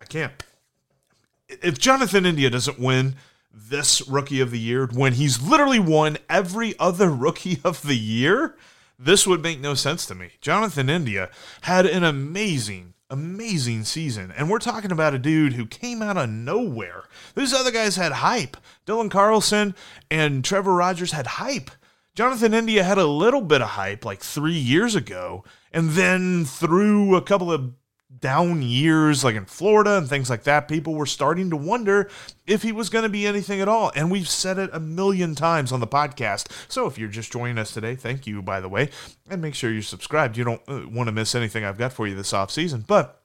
I 0.00 0.04
can't. 0.04 0.32
If 1.62 1.78
Jonathan 1.78 2.26
India 2.26 2.50
doesn't 2.50 2.78
win 2.78 3.16
this 3.52 4.06
Rookie 4.08 4.40
of 4.40 4.50
the 4.50 4.58
Year 4.58 4.86
when 4.86 5.14
he's 5.14 5.42
literally 5.42 5.78
won 5.78 6.18
every 6.28 6.78
other 6.78 7.08
Rookie 7.10 7.60
of 7.64 7.82
the 7.82 7.96
Year 7.96 8.56
this 8.98 9.26
would 9.26 9.42
make 9.42 9.60
no 9.60 9.74
sense 9.74 10.06
to 10.06 10.14
me. 10.14 10.30
Jonathan 10.40 10.88
India 10.88 11.30
had 11.62 11.86
an 11.86 12.04
amazing, 12.04 12.94
amazing 13.10 13.84
season. 13.84 14.32
And 14.36 14.48
we're 14.48 14.58
talking 14.58 14.92
about 14.92 15.14
a 15.14 15.18
dude 15.18 15.54
who 15.54 15.66
came 15.66 16.02
out 16.02 16.16
of 16.16 16.30
nowhere. 16.30 17.04
These 17.34 17.52
other 17.52 17.70
guys 17.70 17.96
had 17.96 18.12
hype. 18.12 18.56
Dylan 18.86 19.10
Carlson 19.10 19.74
and 20.10 20.44
Trevor 20.44 20.74
Rogers 20.74 21.12
had 21.12 21.26
hype. 21.26 21.70
Jonathan 22.14 22.54
India 22.54 22.84
had 22.84 22.98
a 22.98 23.06
little 23.06 23.40
bit 23.40 23.60
of 23.60 23.70
hype 23.70 24.04
like 24.04 24.20
three 24.20 24.52
years 24.52 24.94
ago. 24.94 25.44
And 25.72 25.90
then 25.90 26.44
through 26.44 27.16
a 27.16 27.22
couple 27.22 27.50
of 27.50 27.72
down 28.20 28.62
years, 28.62 29.24
like 29.24 29.34
in 29.34 29.44
Florida 29.44 29.96
and 29.96 30.08
things 30.08 30.30
like 30.30 30.44
that, 30.44 30.68
people 30.68 30.94
were 30.94 31.06
starting 31.06 31.50
to 31.50 31.56
wonder 31.56 32.10
if 32.46 32.62
he 32.62 32.72
was 32.72 32.88
going 32.88 33.02
to 33.02 33.08
be 33.08 33.26
anything 33.26 33.60
at 33.60 33.68
all. 33.68 33.92
And 33.94 34.10
we've 34.10 34.28
said 34.28 34.58
it 34.58 34.70
a 34.72 34.80
million 34.80 35.34
times 35.34 35.72
on 35.72 35.80
the 35.80 35.86
podcast. 35.86 36.50
So 36.68 36.86
if 36.86 36.98
you're 36.98 37.08
just 37.08 37.32
joining 37.32 37.58
us 37.58 37.72
today, 37.72 37.94
thank 37.94 38.26
you, 38.26 38.42
by 38.42 38.60
the 38.60 38.68
way. 38.68 38.90
And 39.28 39.42
make 39.42 39.54
sure 39.54 39.70
you're 39.70 39.82
subscribed. 39.82 40.36
You 40.36 40.44
don't 40.44 40.62
uh, 40.68 40.82
want 40.88 41.08
to 41.08 41.12
miss 41.12 41.34
anything 41.34 41.64
I've 41.64 41.78
got 41.78 41.92
for 41.92 42.06
you 42.06 42.14
this 42.14 42.32
off 42.32 42.50
season. 42.50 42.84
But 42.86 43.22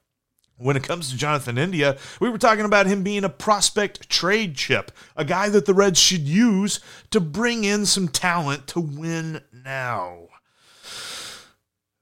when 0.57 0.75
it 0.75 0.83
comes 0.83 1.09
to 1.09 1.17
Jonathan 1.17 1.57
India, 1.57 1.97
we 2.19 2.29
were 2.29 2.37
talking 2.37 2.65
about 2.65 2.85
him 2.85 3.03
being 3.03 3.23
a 3.23 3.29
prospect 3.29 4.09
trade 4.09 4.55
chip, 4.55 4.91
a 5.15 5.23
guy 5.23 5.49
that 5.49 5.65
the 5.65 5.73
Reds 5.73 5.99
should 5.99 6.27
use 6.27 6.79
to 7.11 7.19
bring 7.19 7.63
in 7.63 7.85
some 7.85 8.07
talent 8.07 8.67
to 8.67 8.81
win 8.81 9.41
now. 9.53 10.27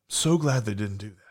So 0.10 0.38
glad 0.38 0.66
they 0.66 0.74
didn't 0.74 0.98
do 0.98 1.10
that 1.10 1.27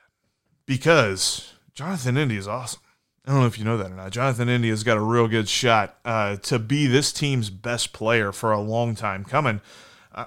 because 0.67 1.55
Jonathan 1.73 2.17
India 2.17 2.39
is 2.39 2.49
awesome. 2.49 2.81
I 3.25 3.33
don't 3.33 3.41
know 3.41 3.47
if 3.47 3.59
you 3.59 3.65
know 3.65 3.77
that 3.77 3.91
or 3.91 3.95
not. 3.95 4.13
Jonathan 4.13 4.49
India 4.49 4.71
has 4.71 4.85
got 4.85 4.97
a 4.97 5.01
real 5.01 5.27
good 5.27 5.49
shot 5.49 5.99
uh, 6.05 6.37
to 6.37 6.59
be 6.59 6.87
this 6.87 7.13
team's 7.13 7.51
best 7.51 7.93
player 7.93 8.31
for 8.31 8.53
a 8.53 8.61
long 8.61 8.95
time 8.95 9.25
coming, 9.25 9.61
uh, 10.15 10.27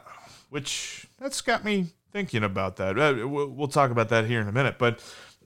which 0.49 1.07
that's 1.17 1.39
got 1.39 1.63
me 1.63 1.87
thinking 2.11 2.43
about 2.43 2.75
that. 2.75 2.99
Uh, 2.99 3.27
we'll 3.27 3.69
talk 3.69 3.91
about 3.91 4.09
that 4.09 4.25
here 4.25 4.41
in 4.41 4.49
a 4.49 4.51
minute. 4.51 4.77
But 4.77 4.99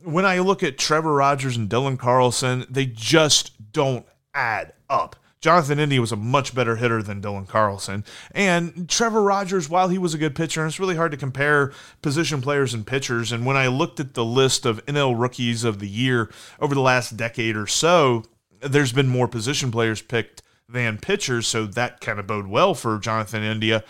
when 0.04 0.26
I 0.26 0.40
look 0.40 0.64
at 0.64 0.80
Trevor 0.80 1.14
Rogers 1.14 1.56
and 1.56 1.70
Dylan 1.70 2.00
Carlson, 2.00 2.66
they 2.70 2.88
just 2.88 3.72
don't 3.72 4.06
add 4.34 4.74
up. 4.90 5.16
Jonathan 5.44 5.78
India 5.78 6.00
was 6.00 6.14
a 6.14 6.16
much 6.16 6.56
better 6.56 6.78
hitter 6.78 7.04
than 7.04 7.22
Dylan 7.22 7.46
Carlson. 7.46 8.06
And 8.32 8.88
Trevor 8.88 9.22
Rogers, 9.22 9.70
while 9.70 9.90
he 9.90 9.98
was 9.98 10.14
a 10.14 10.18
good 10.18 10.36
pitcher, 10.36 10.62
and 10.62 10.70
it's 10.70 10.80
really 10.80 10.96
hard 10.96 11.12
to 11.12 11.18
compare 11.18 11.74
position 12.02 12.42
players 12.42 12.74
and 12.74 12.88
pitchers. 12.88 13.34
And 13.34 13.46
when 13.46 13.58
I 13.58 13.68
looked 13.68 14.00
at 14.00 14.14
the 14.14 14.24
list 14.24 14.66
of 14.66 14.84
NL 14.86 15.20
rookies 15.20 15.66
of 15.66 15.80
the 15.80 15.90
year 15.90 16.32
over 16.62 16.74
the 16.74 16.80
last 16.80 17.18
decade 17.18 17.58
or 17.58 17.68
so, 17.68 18.24
there's 18.62 18.94
been 18.94 19.10
more 19.10 19.28
position 19.28 19.70
players 19.70 20.02
picked 20.02 20.42
than 20.70 20.98
pitchers. 20.98 21.46
So 21.46 21.66
that 21.66 22.00
kind 22.00 22.20
of 22.22 22.28
bode 22.28 22.48
well 22.48 22.74
for 22.74 22.98
Jonathan 22.98 23.44
India, 23.44 23.84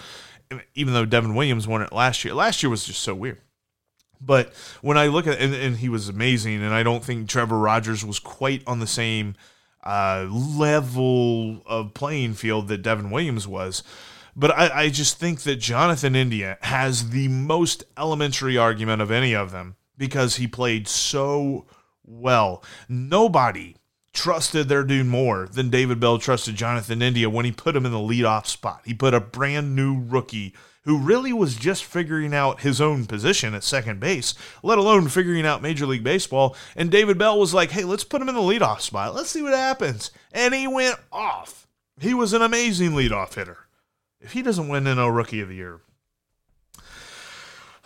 uh, 0.50 0.58
even 0.74 0.96
though 0.96 1.06
Devin 1.06 1.36
Williams 1.36 1.68
won 1.68 1.84
it 1.84 1.94
last 1.94 2.26
year. 2.26 2.34
Last 2.34 2.64
year 2.64 2.72
was 2.72 2.86
just 2.86 3.02
so 3.02 3.14
weird. 3.14 3.42
But 4.20 4.56
when 4.82 4.98
I 4.98 5.06
look 5.06 5.28
at 5.28 5.38
and, 5.38 5.54
and 5.54 5.78
he 5.78 5.88
was 5.88 6.10
amazing, 6.10 6.64
and 6.64 6.74
I 6.74 6.82
don't 6.82 7.04
think 7.04 7.30
Trevor 7.30 7.60
Rogers 7.60 8.04
was 8.04 8.18
quite 8.18 8.64
on 8.66 8.80
the 8.80 8.88
same– 8.88 9.36
uh, 9.84 10.28
level 10.30 11.62
of 11.66 11.94
playing 11.94 12.34
field 12.34 12.68
that 12.68 12.82
Devin 12.82 13.12
Williams 13.12 13.48
was. 13.48 13.84
But 14.36 14.52
I, 14.52 14.84
I 14.84 14.90
just 14.90 15.20
think 15.20 15.42
that 15.42 15.58
Jonathan 15.58 16.16
India 16.16 16.58
has 16.62 17.10
the 17.10 17.28
most 17.28 17.84
elementary 17.98 18.58
argument 18.58 19.02
of 19.02 19.12
any 19.12 19.36
of 19.36 19.52
them 19.52 19.76
because 19.98 20.38
he 20.38 20.48
played 20.48 20.88
so 20.88 21.66
well. 22.04 22.64
Nobody 22.90 23.76
trusted 24.12 24.70
their 24.70 24.84
dude 24.84 25.08
more 25.08 25.48
than 25.48 25.70
David 25.70 26.00
Bell 26.00 26.18
trusted 26.18 26.56
Jonathan 26.56 27.02
India 27.02 27.30
when 27.30 27.46
he 27.46 27.52
put 27.52 27.76
him 27.76 27.86
in 27.86 27.92
the 27.92 27.98
leadoff 27.98 28.48
spot. 28.48 28.82
He 28.86 28.94
put 28.94 29.14
a 29.14 29.20
brand 29.20 29.76
new 29.76 30.02
rookie 30.04 30.54
who 30.84 30.98
really 30.98 31.34
was 31.34 31.56
just 31.56 31.84
figuring 31.84 32.34
out 32.34 32.62
his 32.62 32.82
own 32.82 33.06
position 33.06 33.54
at 33.54 33.64
second 33.64 34.00
base, 34.00 34.34
let 34.62 34.78
alone 34.78 35.08
figuring 35.08 35.46
out 35.46 35.62
Major 35.62 35.86
League 35.86 36.04
Baseball. 36.04 36.56
And 36.76 36.92
David 36.92 37.18
Bell 37.18 37.40
was 37.40 37.54
like, 37.54 37.72
hey, 37.72 37.84
let's 37.84 38.04
put 38.04 38.22
him 38.22 38.30
in 38.30 38.36
the 38.36 38.42
leadoff 38.42 38.82
spot. 38.82 39.16
Let's 39.16 39.30
see 39.30 39.42
what 39.42 39.54
happens. 39.54 40.12
And 40.32 40.54
he 40.54 40.68
went 40.68 40.98
off. 41.12 41.68
He 42.00 42.14
was 42.14 42.34
an 42.34 42.42
amazing 42.42 42.92
leadoff 42.92 43.36
hitter. 43.36 43.60
If 44.20 44.34
he 44.34 44.42
doesn't 44.42 44.70
win 44.70 44.86
NL 44.86 45.16
Rookie 45.16 45.42
of 45.42 45.50
the 45.50 45.56
Year, 45.56 45.82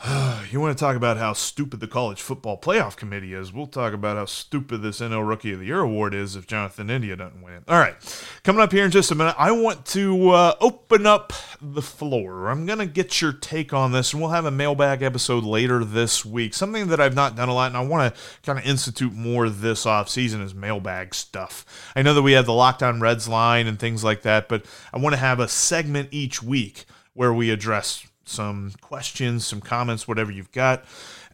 you 0.51 0.59
want 0.59 0.77
to 0.77 0.79
talk 0.79 0.95
about 0.95 1.17
how 1.17 1.33
stupid 1.33 1.79
the 1.79 1.87
college 1.87 2.21
football 2.21 2.55
playoff 2.55 2.95
committee 2.95 3.33
is? 3.33 3.51
We'll 3.51 3.65
talk 3.65 3.93
about 3.93 4.15
how 4.15 4.25
stupid 4.25 4.83
this 4.83 4.99
NL 4.99 5.27
Rookie 5.27 5.53
of 5.53 5.59
the 5.59 5.65
Year 5.65 5.79
award 5.79 6.13
is 6.13 6.35
if 6.35 6.45
Jonathan 6.45 6.91
India 6.91 7.15
doesn't 7.15 7.41
win 7.41 7.55
it. 7.55 7.63
All 7.67 7.79
right, 7.79 7.95
coming 8.43 8.61
up 8.61 8.71
here 8.71 8.85
in 8.85 8.91
just 8.91 9.09
a 9.09 9.15
minute, 9.15 9.33
I 9.39 9.51
want 9.51 9.87
to 9.87 10.29
uh, 10.29 10.55
open 10.61 11.07
up 11.07 11.33
the 11.59 11.81
floor. 11.81 12.49
I'm 12.49 12.67
going 12.67 12.77
to 12.77 12.85
get 12.85 13.21
your 13.21 13.33
take 13.33 13.73
on 13.73 13.91
this, 13.91 14.13
and 14.13 14.21
we'll 14.21 14.29
have 14.29 14.45
a 14.45 14.51
mailbag 14.51 15.01
episode 15.01 15.43
later 15.43 15.83
this 15.83 16.23
week. 16.23 16.53
Something 16.53 16.87
that 16.89 17.01
I've 17.01 17.15
not 17.15 17.35
done 17.35 17.49
a 17.49 17.53
lot, 17.55 17.71
and 17.71 17.77
I 17.77 17.81
want 17.81 18.13
to 18.13 18.21
kind 18.43 18.59
of 18.59 18.65
institute 18.65 19.13
more 19.13 19.49
this 19.49 19.87
off 19.87 20.09
season 20.09 20.41
is 20.41 20.53
mailbag 20.53 21.15
stuff. 21.15 21.65
I 21.95 22.03
know 22.03 22.13
that 22.13 22.21
we 22.21 22.33
have 22.33 22.45
the 22.45 22.53
Locked 22.53 22.83
On 22.83 22.99
Reds 22.99 23.27
line 23.27 23.65
and 23.65 23.79
things 23.79 24.03
like 24.03 24.21
that, 24.21 24.47
but 24.47 24.63
I 24.93 24.99
want 24.99 25.13
to 25.13 25.19
have 25.19 25.39
a 25.39 25.47
segment 25.47 26.09
each 26.11 26.43
week 26.43 26.85
where 27.15 27.33
we 27.33 27.49
address 27.49 28.06
some 28.27 28.71
questions, 28.81 29.45
some 29.45 29.61
comments, 29.61 30.07
whatever 30.07 30.31
you've 30.31 30.51
got. 30.51 30.85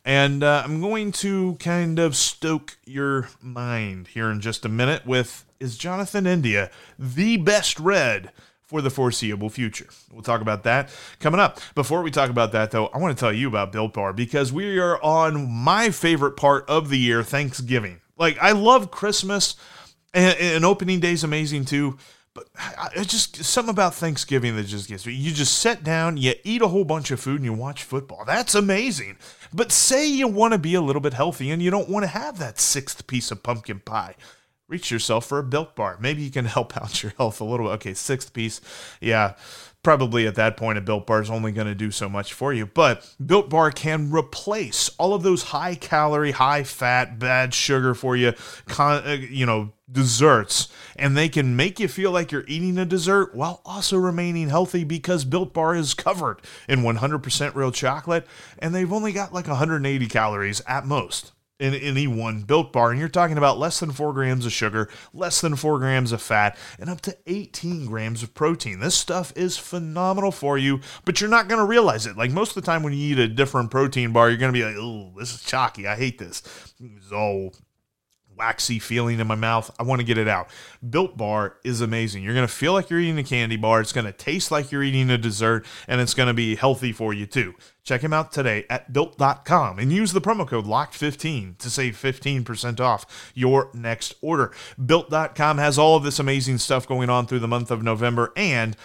And 0.06 0.44
uh, 0.44 0.64
I'm 0.66 0.82
going 0.82 1.12
to 1.14 1.56
kind 1.56 1.98
of 1.98 2.16
stoke 2.16 2.78
your 2.86 3.30
mind 3.42 4.10
here 4.10 4.30
in 4.30 4.42
just 4.42 4.66
a 4.66 4.70
minute 4.70 5.06
with 5.06 5.46
Is 5.60 5.78
Jonathan 5.78 6.28
India 6.28 6.70
the 7.00 7.38
best 7.38 7.80
red? 7.80 8.32
for 8.74 8.82
the 8.82 8.90
foreseeable 8.90 9.52
future. 9.52 9.88
We'll 10.12 10.24
talk 10.24 10.42
about 10.42 10.64
that 10.64 10.90
coming 11.20 11.40
up. 11.40 11.60
Before 11.76 12.02
we 12.02 12.10
talk 12.10 12.32
about 12.32 12.54
that, 12.54 12.72
though, 12.72 12.88
I 12.88 12.98
want 12.98 13.16
to 13.16 13.20
tell 13.20 13.32
you 13.32 13.48
about 13.48 13.72
Built 13.72 13.94
Bar 13.94 14.14
because 14.14 14.52
we 14.52 14.80
are 14.80 15.00
on 15.04 15.52
my 15.52 15.92
favorite 15.92 16.38
part 16.38 16.68
of 16.68 16.90
the 16.90 16.98
year, 16.98 17.22
Thanksgiving. 17.22 18.02
Like, 18.18 18.40
I 18.40 18.54
love 18.54 18.90
Christmas, 18.90 19.56
and, 20.12 20.36
and 20.40 20.66
opening 20.66 21.00
day 21.00 21.12
is 21.12 21.24
amazing 21.24 21.66
too. 21.66 22.00
But 22.34 22.48
it's 22.96 23.12
just 23.12 23.44
something 23.44 23.72
about 23.72 23.94
Thanksgiving 23.94 24.56
that 24.56 24.64
just 24.64 24.90
gets 24.90 25.06
me. 25.06 25.14
You 25.14 25.32
just 25.32 25.60
sit 25.60 25.84
down, 25.84 26.18
you 26.18 26.34
eat 26.44 26.64
a 26.64 26.68
whole 26.68 26.84
bunch 26.84 27.12
of 27.12 27.20
food, 27.20 27.36
and 27.36 27.46
you 27.46 27.54
watch 27.54 27.84
football. 27.84 28.24
That's 28.26 28.56
amazing. 28.56 29.18
But 29.54 29.72
say 29.72 30.08
you 30.08 30.28
want 30.28 30.54
to 30.54 30.58
be 30.58 30.74
a 30.74 30.82
little 30.82 31.02
bit 31.02 31.14
healthy 31.14 31.52
and 31.52 31.62
you 31.62 31.70
don't 31.70 31.90
want 31.90 32.04
to 32.04 32.08
have 32.08 32.40
that 32.40 32.60
sixth 32.60 33.06
piece 33.06 33.30
of 33.30 33.44
pumpkin 33.44 33.82
pie 33.82 34.16
reach 34.74 34.90
yourself 34.90 35.26
for 35.28 35.38
a 35.38 35.44
built 35.44 35.76
bar. 35.76 35.98
Maybe 36.00 36.24
you 36.24 36.32
can 36.32 36.46
help 36.58 36.76
out 36.76 37.04
your 37.04 37.14
health 37.18 37.40
a 37.40 37.44
little 37.44 37.68
bit. 37.68 37.74
Okay, 37.74 37.94
sixth 37.94 38.34
piece. 38.34 38.60
Yeah, 39.00 39.34
probably 39.84 40.26
at 40.26 40.36
that 40.36 40.58
point, 40.58 40.78
a 40.78 40.82
built 40.82 41.06
bar 41.06 41.22
is 41.22 41.30
only 41.30 41.52
going 41.52 41.68
to 41.68 41.76
do 41.76 41.92
so 41.92 42.10
much 42.10 42.34
for 42.34 42.54
you. 42.54 42.66
But 42.66 43.14
built 43.24 43.50
bar 43.50 43.70
can 43.70 44.12
replace 44.12 44.90
all 44.98 45.14
of 45.14 45.24
those 45.24 45.44
high 45.44 45.76
calorie, 45.76 46.32
high 46.32 46.64
fat, 46.64 47.20
bad 47.20 47.54
sugar 47.54 47.94
for 47.94 48.16
you, 48.16 48.34
con- 48.66 49.06
uh, 49.06 49.12
you 49.12 49.46
know, 49.46 49.74
desserts. 49.92 50.70
And 50.96 51.16
they 51.16 51.30
can 51.30 51.56
make 51.56 51.80
you 51.80 51.88
feel 51.88 52.12
like 52.12 52.32
you're 52.32 52.46
eating 52.48 52.78
a 52.78 52.86
dessert 52.86 53.36
while 53.36 53.62
also 53.66 53.98
remaining 53.98 54.50
healthy 54.50 54.84
because 54.84 55.26
built 55.26 55.54
bar 55.54 55.76
is 55.76 55.94
covered 55.94 56.42
in 56.68 56.80
100% 56.80 57.56
real 57.56 57.72
chocolate 57.72 58.26
and 58.60 58.74
they've 58.74 58.92
only 58.92 59.12
got 59.12 59.34
like 59.34 59.48
180 59.48 60.08
calories 60.08 60.62
at 60.68 60.86
most 60.86 61.34
in 61.60 61.74
any 61.74 62.08
one 62.08 62.42
built 62.42 62.74
bar. 62.74 62.92
And 62.92 63.00
you're 63.00 63.10
talking 63.10 63.38
about 63.38 63.60
less 63.60 63.80
than 63.80 63.92
four 63.92 64.14
grams 64.14 64.46
of 64.46 64.52
sugar, 64.52 64.90
less 65.14 65.42
than 65.42 65.56
four 65.56 65.80
grams 65.80 66.12
of 66.12 66.22
fat, 66.22 66.58
and 66.80 66.90
up 66.90 67.02
to 67.02 67.18
18 67.28 67.86
grams 67.86 68.24
of 68.24 68.34
protein. 68.34 68.80
This 68.80 68.96
stuff 68.96 69.32
is 69.36 69.58
phenomenal 69.58 70.32
for 70.32 70.58
you, 70.58 70.82
but 71.06 71.22
you're 71.22 71.30
not 71.30 71.48
going 71.48 71.60
to 71.60 71.66
realize 71.66 72.06
it. 72.06 72.18
Like 72.18 72.32
most 72.32 72.56
of 72.56 72.64
the 72.64 72.66
time 72.66 72.84
when 72.84 72.94
you 72.94 73.14
eat 73.14 73.20
a 73.20 73.28
different 73.28 73.72
protein 73.72 74.12
bar, 74.12 74.30
you're 74.30 74.38
going 74.38 74.54
to 74.54 74.60
be 74.60 74.66
like, 74.66 74.76
oh, 74.78 75.14
this 75.18 75.34
is 75.34 75.44
chalky. 75.44 75.88
I 75.88 75.96
hate 75.96 76.18
this. 76.18 76.42
It's 76.80 77.12
all 77.12 77.54
waxy 78.44 78.78
feeling 78.78 79.22
in 79.22 79.28
my 79.28 79.36
mouth. 79.36 79.74
I 79.80 79.84
want 79.84 80.02
to 80.02 80.06
get 80.06 80.18
it 80.18 80.28
out. 80.28 80.50
Built 80.88 81.16
Bar 81.16 81.56
is 81.64 81.80
amazing. 81.80 82.24
You're 82.24 82.34
going 82.34 82.46
to 82.46 82.54
feel 82.54 82.74
like 82.74 82.90
you're 82.90 83.00
eating 83.00 83.18
a 83.18 83.24
candy 83.24 83.56
bar. 83.56 83.80
It's 83.80 83.94
going 83.94 84.06
to 84.06 84.12
taste 84.12 84.52
like 84.52 84.70
you're 84.70 84.84
eating 84.84 85.10
a 85.10 85.18
dessert, 85.18 85.66
and 85.88 86.02
it's 86.02 86.14
going 86.14 86.28
to 86.28 86.34
be 86.34 86.58
healthy 86.58 86.92
for 86.92 87.14
you 87.14 87.26
too. 87.26 87.54
Check 87.86 88.02
him 88.02 88.12
out 88.12 88.34
today 88.34 88.66
at 88.70 88.92
built.com 88.92 89.80
and 89.80 89.94
use 89.94 90.12
the 90.12 90.20
promo 90.20 90.46
code 90.46 90.66
LOCKED15 90.66 91.58
to 91.58 91.70
save 91.70 91.96
15% 91.96 92.82
off 92.82 93.32
your 93.34 93.70
next 93.74 94.16
order. 94.22 94.52
Built.com 94.86 95.58
has 95.58 95.78
all 95.78 95.96
of 95.96 96.04
this 96.04 96.20
amazing 96.20 96.58
stuff 96.58 96.86
going 96.86 97.10
on 97.10 97.26
through 97.26 97.40
the 97.40 97.48
month 97.48 97.72
of 97.72 97.82
November 97.82 98.34
and 98.36 98.76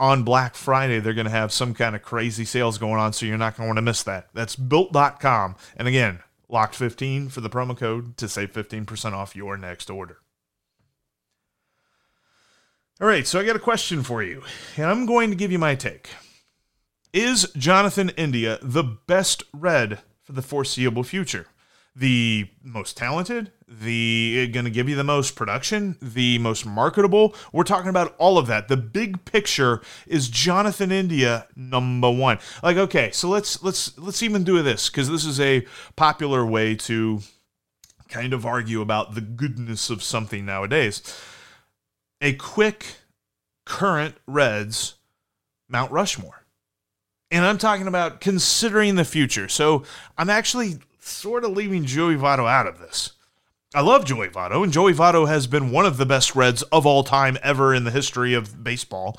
on 0.00 0.22
Black 0.22 0.54
Friday, 0.54 1.00
they're 1.00 1.12
going 1.12 1.24
to 1.24 1.30
have 1.30 1.52
some 1.52 1.74
kind 1.74 1.96
of 1.96 2.02
crazy 2.02 2.44
sales 2.44 2.78
going 2.78 3.00
on, 3.00 3.12
so 3.12 3.26
you're 3.26 3.36
not 3.36 3.56
going 3.56 3.64
to 3.64 3.68
want 3.68 3.78
to 3.78 3.82
miss 3.82 4.04
that. 4.04 4.28
That's 4.32 4.54
built.com. 4.54 5.56
And 5.76 5.88
again, 5.88 6.20
locked 6.48 6.74
15 6.74 7.28
for 7.28 7.40
the 7.40 7.50
promo 7.50 7.76
code 7.76 8.16
to 8.16 8.28
save 8.28 8.52
15% 8.52 9.12
off 9.12 9.36
your 9.36 9.56
next 9.56 9.90
order. 9.90 10.18
All 13.00 13.06
right, 13.06 13.26
so 13.26 13.38
I 13.38 13.44
got 13.44 13.54
a 13.54 13.60
question 13.60 14.02
for 14.02 14.22
you, 14.22 14.42
and 14.76 14.86
I'm 14.86 15.06
going 15.06 15.30
to 15.30 15.36
give 15.36 15.52
you 15.52 15.58
my 15.58 15.76
take. 15.76 16.08
Is 17.12 17.50
Jonathan 17.56 18.10
India 18.10 18.58
the 18.60 18.82
best 18.82 19.44
red 19.52 20.00
for 20.22 20.32
the 20.32 20.42
foreseeable 20.42 21.04
future? 21.04 21.46
The 21.98 22.48
most 22.62 22.96
talented, 22.96 23.50
the 23.66 24.46
uh, 24.48 24.52
going 24.52 24.64
to 24.64 24.70
give 24.70 24.88
you 24.88 24.94
the 24.94 25.02
most 25.02 25.34
production, 25.34 25.96
the 26.00 26.38
most 26.38 26.64
marketable. 26.64 27.34
We're 27.52 27.64
talking 27.64 27.88
about 27.90 28.14
all 28.18 28.38
of 28.38 28.46
that. 28.46 28.68
The 28.68 28.76
big 28.76 29.24
picture 29.24 29.82
is 30.06 30.28
Jonathan 30.28 30.92
India 30.92 31.48
number 31.56 32.10
1. 32.10 32.38
Like 32.62 32.76
okay, 32.76 33.10
so 33.10 33.28
let's 33.28 33.62
let's 33.64 33.98
let's 33.98 34.22
even 34.22 34.44
do 34.44 34.62
this 34.62 34.88
cuz 34.88 35.08
this 35.08 35.24
is 35.24 35.40
a 35.40 35.66
popular 35.96 36.46
way 36.46 36.76
to 36.76 37.20
kind 38.08 38.32
of 38.32 38.46
argue 38.46 38.80
about 38.80 39.14
the 39.16 39.20
goodness 39.20 39.90
of 39.90 40.02
something 40.02 40.46
nowadays. 40.46 41.02
A 42.20 42.34
quick 42.34 42.98
current 43.66 44.14
Reds 44.26 44.94
Mount 45.68 45.90
Rushmore. 45.90 46.44
And 47.30 47.44
I'm 47.44 47.58
talking 47.58 47.86
about 47.86 48.20
considering 48.20 48.94
the 48.94 49.04
future. 49.04 49.48
So 49.48 49.82
I'm 50.16 50.30
actually 50.30 50.78
sort 51.08 51.44
of 51.44 51.52
leaving 51.52 51.84
Joey 51.84 52.16
Votto 52.16 52.48
out 52.48 52.66
of 52.66 52.78
this. 52.78 53.12
I 53.74 53.82
love 53.82 54.06
Joey 54.06 54.28
Votto, 54.28 54.62
and 54.62 54.72
Joey 54.72 54.94
Votto 54.94 55.28
has 55.28 55.46
been 55.46 55.70
one 55.70 55.84
of 55.84 55.98
the 55.98 56.06
best 56.06 56.34
Reds 56.34 56.62
of 56.64 56.86
all 56.86 57.04
time 57.04 57.36
ever 57.42 57.74
in 57.74 57.84
the 57.84 57.90
history 57.90 58.32
of 58.32 58.64
baseball. 58.64 59.18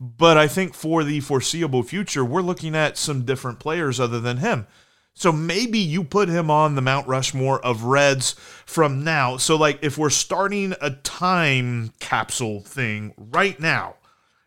But 0.00 0.38
I 0.38 0.48
think 0.48 0.72
for 0.72 1.04
the 1.04 1.20
foreseeable 1.20 1.82
future, 1.82 2.24
we're 2.24 2.40
looking 2.40 2.74
at 2.74 2.96
some 2.96 3.26
different 3.26 3.58
players 3.58 4.00
other 4.00 4.18
than 4.18 4.38
him. 4.38 4.66
So 5.12 5.32
maybe 5.32 5.78
you 5.78 6.02
put 6.02 6.30
him 6.30 6.50
on 6.50 6.74
the 6.74 6.80
Mount 6.80 7.06
Rushmore 7.06 7.60
of 7.60 7.84
Reds 7.84 8.34
from 8.64 9.04
now. 9.04 9.36
So, 9.36 9.56
like, 9.56 9.78
if 9.82 9.98
we're 9.98 10.08
starting 10.08 10.74
a 10.80 10.92
time 10.92 11.92
capsule 11.98 12.60
thing 12.60 13.12
right 13.18 13.60
now, 13.60 13.96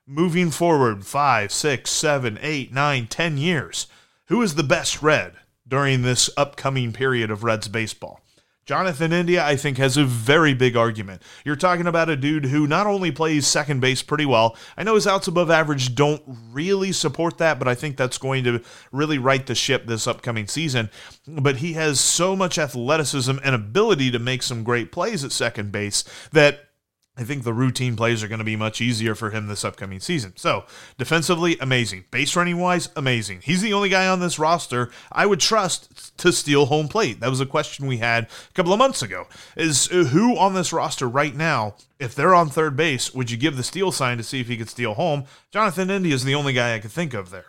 moving 0.08 0.50
forward 0.50 1.06
five, 1.06 1.52
six, 1.52 1.92
seven, 1.92 2.40
eight, 2.42 2.74
nine, 2.74 3.06
ten 3.06 3.38
years, 3.38 3.86
who 4.26 4.42
is 4.42 4.56
the 4.56 4.64
best 4.64 5.04
Red? 5.04 5.34
During 5.74 6.04
this 6.04 6.30
upcoming 6.38 6.94
period 6.94 7.32
of 7.32 7.44
Reds 7.44 7.68
baseball. 7.68 8.20
Jonathan 8.64 9.12
India, 9.12 9.44
I 9.44 9.56
think, 9.56 9.80
has 9.80 9.98
a 9.98 10.06
very 10.06 10.54
big 10.54 10.78
argument. 10.78 11.24
You're 11.44 11.56
talking 11.56 11.88
about 11.88 12.12
a 12.12 12.16
dude 12.16 12.46
who 12.46 12.68
not 12.68 12.86
only 12.86 13.10
plays 13.12 13.48
second 13.48 13.80
base 13.80 14.04
pretty 14.04 14.28
well, 14.28 14.56
I 14.78 14.84
know 14.84 14.94
his 14.94 15.08
outs 15.08 15.28
above 15.28 15.50
average 15.50 15.96
don't 15.96 16.22
really 16.52 16.92
support 16.92 17.40
that, 17.40 17.58
but 17.58 17.68
I 17.68 17.74
think 17.74 17.98
that's 17.98 18.20
going 18.20 18.44
to 18.44 18.62
really 18.92 19.18
right 19.18 19.44
the 19.44 19.56
ship 19.56 19.88
this 19.88 20.06
upcoming 20.06 20.46
season. 20.46 20.92
But 21.28 21.56
he 21.56 21.74
has 21.74 22.00
so 22.00 22.36
much 22.36 22.60
athleticism 22.60 23.38
and 23.44 23.56
ability 23.56 24.12
to 24.12 24.20
make 24.20 24.44
some 24.44 24.64
great 24.64 24.92
plays 24.92 25.24
at 25.24 25.32
second 25.32 25.72
base 25.72 26.04
that 26.34 26.70
I 27.16 27.24
think 27.24 27.44
the 27.44 27.54
routine 27.54 27.96
plays 27.96 28.24
are 28.24 28.28
going 28.28 28.40
to 28.40 28.44
be 28.44 28.56
much 28.56 28.82
easier 28.82 29.14
for 29.14 29.30
him 29.30 29.46
this 29.46 29.64
upcoming 29.64 30.00
season. 30.00 30.34
So, 30.36 30.66
defensively, 30.98 31.58
amazing. 31.60 32.06
Base 32.10 32.36
running 32.36 32.58
wise, 32.58 32.90
amazing. 32.96 33.42
He's 33.44 33.62
the 33.62 33.74
only 33.74 33.90
guy 33.90 34.08
on 34.08 34.20
this 34.20 34.40
roster 34.40 34.90
I 35.12 35.28
would 35.28 35.40
trust 35.40 36.18
to 36.18 36.32
steal 36.32 36.66
home 36.66 36.88
plate. 36.88 37.20
That 37.20 37.30
was 37.30 37.40
a 37.40 37.46
question 37.46 37.86
we 37.86 37.98
had 37.98 38.24
a 38.24 38.54
couple 38.54 38.74
of 38.74 38.80
months 38.80 39.04
ago. 39.04 39.28
Is 39.56 39.92
uh, 39.92 40.06
who 40.06 40.36
on 40.38 40.56
this 40.56 40.74
roster 40.74 41.08
right 41.08 41.36
now, 41.36 41.76
if 42.00 42.16
they're 42.16 42.34
on 42.34 42.50
third 42.50 42.76
base, 42.76 43.14
would 43.14 43.30
you 43.30 43.38
give 43.38 43.58
the 43.58 43.64
steal 43.64 43.92
sign 43.92 44.18
to 44.18 44.24
see 44.24 44.42
if 44.42 44.48
he 44.48 44.58
could 44.58 44.70
steal 44.70 44.96
home? 44.96 45.26
Jonathan 45.52 45.92
India 45.92 46.16
is 46.16 46.24
the 46.24 46.36
only 46.36 46.54
guy 46.54 46.74
I 46.74 46.80
could 46.80 46.92
think 46.92 47.14
of 47.14 47.30
there. 47.30 47.46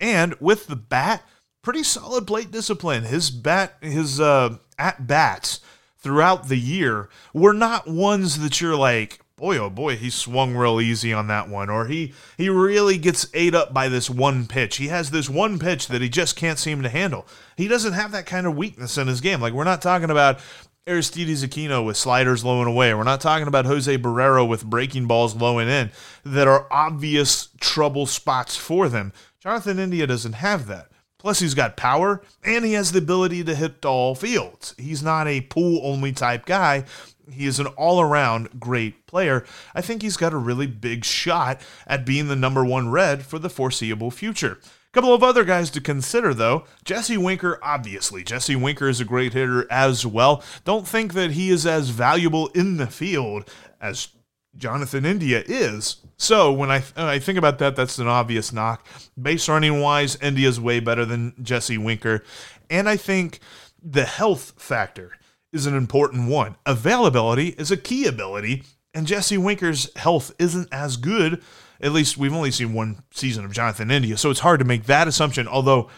And 0.00 0.34
with 0.40 0.66
the 0.66 0.76
bat, 0.76 1.22
pretty 1.60 1.82
solid 1.82 2.26
plate 2.26 2.50
discipline. 2.50 3.04
His 3.04 3.30
bat, 3.30 3.74
his 3.82 4.18
uh, 4.18 4.56
at 4.78 5.06
bats 5.06 5.60
throughout 6.04 6.48
the 6.48 6.58
year 6.58 7.08
were 7.32 7.54
not 7.54 7.88
ones 7.88 8.38
that 8.40 8.60
you're 8.60 8.76
like, 8.76 9.20
boy, 9.36 9.56
oh 9.56 9.70
boy, 9.70 9.96
he 9.96 10.10
swung 10.10 10.54
real 10.54 10.80
easy 10.80 11.14
on 11.14 11.26
that 11.28 11.48
one, 11.48 11.70
or 11.70 11.86
he 11.86 12.12
he 12.36 12.50
really 12.50 12.98
gets 12.98 13.26
ate 13.32 13.54
up 13.54 13.72
by 13.72 13.88
this 13.88 14.10
one 14.10 14.46
pitch. 14.46 14.76
He 14.76 14.88
has 14.88 15.10
this 15.10 15.30
one 15.30 15.58
pitch 15.58 15.88
that 15.88 16.02
he 16.02 16.10
just 16.10 16.36
can't 16.36 16.58
seem 16.58 16.82
to 16.82 16.90
handle. 16.90 17.26
He 17.56 17.66
doesn't 17.66 17.94
have 17.94 18.12
that 18.12 18.26
kind 18.26 18.46
of 18.46 18.54
weakness 18.54 18.98
in 18.98 19.08
his 19.08 19.22
game. 19.22 19.40
Like 19.40 19.54
we're 19.54 19.64
not 19.64 19.80
talking 19.80 20.10
about 20.10 20.40
Aristides 20.86 21.42
Aquino 21.42 21.84
with 21.84 21.96
sliders 21.96 22.44
low 22.44 22.60
and 22.60 22.68
away. 22.68 22.92
We're 22.92 23.04
not 23.04 23.22
talking 23.22 23.48
about 23.48 23.64
Jose 23.64 23.96
Barrero 23.96 24.46
with 24.46 24.66
breaking 24.66 25.06
balls 25.06 25.34
low 25.34 25.58
and 25.58 25.70
in 25.70 25.90
that 26.24 26.46
are 26.46 26.66
obvious 26.70 27.48
trouble 27.58 28.04
spots 28.04 28.56
for 28.56 28.90
them. 28.90 29.14
Jonathan 29.40 29.78
India 29.78 30.06
doesn't 30.06 30.34
have 30.34 30.66
that. 30.66 30.88
Plus, 31.24 31.38
he's 31.38 31.54
got 31.54 31.78
power 31.78 32.20
and 32.42 32.66
he 32.66 32.74
has 32.74 32.92
the 32.92 32.98
ability 32.98 33.42
to 33.44 33.54
hit 33.54 33.82
all 33.86 34.14
fields. 34.14 34.74
He's 34.76 35.02
not 35.02 35.26
a 35.26 35.40
pool 35.40 35.80
only 35.82 36.12
type 36.12 36.44
guy. 36.44 36.84
He 37.32 37.46
is 37.46 37.58
an 37.58 37.68
all 37.68 37.98
around 37.98 38.60
great 38.60 39.06
player. 39.06 39.46
I 39.74 39.80
think 39.80 40.02
he's 40.02 40.18
got 40.18 40.34
a 40.34 40.36
really 40.36 40.66
big 40.66 41.02
shot 41.02 41.62
at 41.86 42.04
being 42.04 42.28
the 42.28 42.36
number 42.36 42.62
one 42.62 42.90
red 42.90 43.24
for 43.24 43.38
the 43.38 43.48
foreseeable 43.48 44.10
future. 44.10 44.58
Couple 44.92 45.14
of 45.14 45.22
other 45.22 45.44
guys 45.44 45.70
to 45.70 45.80
consider, 45.80 46.34
though. 46.34 46.66
Jesse 46.84 47.16
Winker, 47.16 47.58
obviously. 47.62 48.22
Jesse 48.22 48.54
Winker 48.54 48.90
is 48.90 49.00
a 49.00 49.06
great 49.06 49.32
hitter 49.32 49.66
as 49.72 50.04
well. 50.04 50.44
Don't 50.66 50.86
think 50.86 51.14
that 51.14 51.30
he 51.30 51.48
is 51.48 51.64
as 51.64 51.88
valuable 51.88 52.48
in 52.48 52.76
the 52.76 52.86
field 52.86 53.50
as 53.80 54.08
Jonathan 54.56 55.04
India 55.04 55.42
is. 55.46 55.96
So 56.16 56.52
when 56.52 56.70
I 56.70 56.80
when 56.80 57.06
I 57.06 57.18
think 57.18 57.38
about 57.38 57.58
that, 57.58 57.76
that's 57.76 57.98
an 57.98 58.06
obvious 58.06 58.52
knock. 58.52 58.86
Base 59.20 59.48
running 59.48 59.80
wise, 59.80 60.16
India's 60.16 60.60
way 60.60 60.80
better 60.80 61.04
than 61.04 61.34
Jesse 61.42 61.78
Winker, 61.78 62.22
and 62.70 62.88
I 62.88 62.96
think 62.96 63.40
the 63.82 64.04
health 64.04 64.54
factor 64.56 65.12
is 65.52 65.66
an 65.66 65.76
important 65.76 66.28
one. 66.28 66.56
Availability 66.66 67.48
is 67.50 67.70
a 67.70 67.76
key 67.76 68.06
ability, 68.06 68.62
and 68.92 69.06
Jesse 69.06 69.38
Winker's 69.38 69.94
health 69.96 70.32
isn't 70.38 70.68
as 70.72 70.96
good. 70.96 71.42
At 71.80 71.92
least 71.92 72.16
we've 72.16 72.32
only 72.32 72.50
seen 72.50 72.72
one 72.72 73.02
season 73.10 73.44
of 73.44 73.52
Jonathan 73.52 73.90
India, 73.90 74.16
so 74.16 74.30
it's 74.30 74.40
hard 74.40 74.60
to 74.60 74.64
make 74.64 74.84
that 74.84 75.08
assumption. 75.08 75.46
Although 75.48 75.90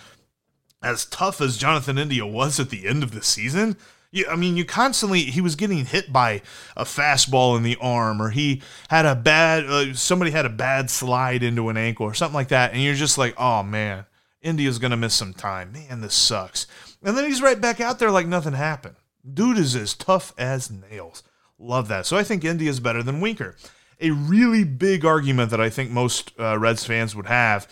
as 0.83 1.05
tough 1.05 1.41
as 1.41 1.57
Jonathan 1.57 1.99
India 1.99 2.27
was 2.27 2.59
at 2.61 2.71
the 2.71 2.87
end 2.87 3.03
of 3.03 3.13
the 3.13 3.23
season, 3.23 3.77
you, 4.11 4.27
I 4.31 4.37
mean, 4.37 4.57
you 4.57 4.65
constantly 4.65 5.23
he 5.23 5.41
was 5.41 5.57
getting 5.57 5.85
hit 5.85 6.13
by 6.13 6.43
a 6.77 6.85
fastball 6.85 7.57
in 7.57 7.63
the 7.63 7.77
arm, 7.81 8.21
or 8.21 8.31
he 8.31 8.63
had 8.89 9.07
a 9.07 9.15
bad 9.15 9.65
uh, 9.65 9.95
somebody 9.95 10.31
had 10.31 10.47
a 10.47 10.51
bad 10.51 10.91
slide 10.91 11.43
into 11.43 11.69
an 11.69 11.77
ankle 11.77 12.07
or 12.07 12.15
something 12.15 12.35
like 12.35 12.49
that, 12.49 12.73
and 12.73 12.83
you're 12.83 12.95
just 12.95 13.19
like, 13.19 13.35
oh 13.39 13.63
man, 13.63 14.07
India's 14.43 14.79
gonna 14.79 14.97
miss 14.97 15.15
some 15.15 15.35
time. 15.35 15.73
Man, 15.73 16.01
this 16.01 16.15
sucks. 16.15 16.67
And 17.03 17.17
then 17.17 17.25
he's 17.25 17.43
right 17.43 17.61
back 17.61 17.81
out 17.81 17.99
there 17.99 18.11
like 18.11 18.27
nothing 18.27 18.55
happened. 18.55 18.97
Dude 19.33 19.59
is 19.59 19.75
as 19.77 19.95
tough 19.95 20.33
as 20.39 20.71
nails. 20.71 21.23
Love 21.59 21.89
that. 21.89 22.07
So 22.07 22.17
I 22.17 22.23
think 22.23 22.45
India's 22.45 22.81
better 22.81 23.03
than 23.03 23.21
Winker. 23.21 23.57
A 24.01 24.11
really 24.11 24.65
big 24.65 25.05
argument 25.05 25.51
that 25.51 25.61
I 25.61 25.71
think 25.71 25.91
most 25.91 26.33
uh, 26.39 26.59
Reds 26.59 26.85
fans 26.85 27.17
would 27.17 27.27
have 27.27 27.67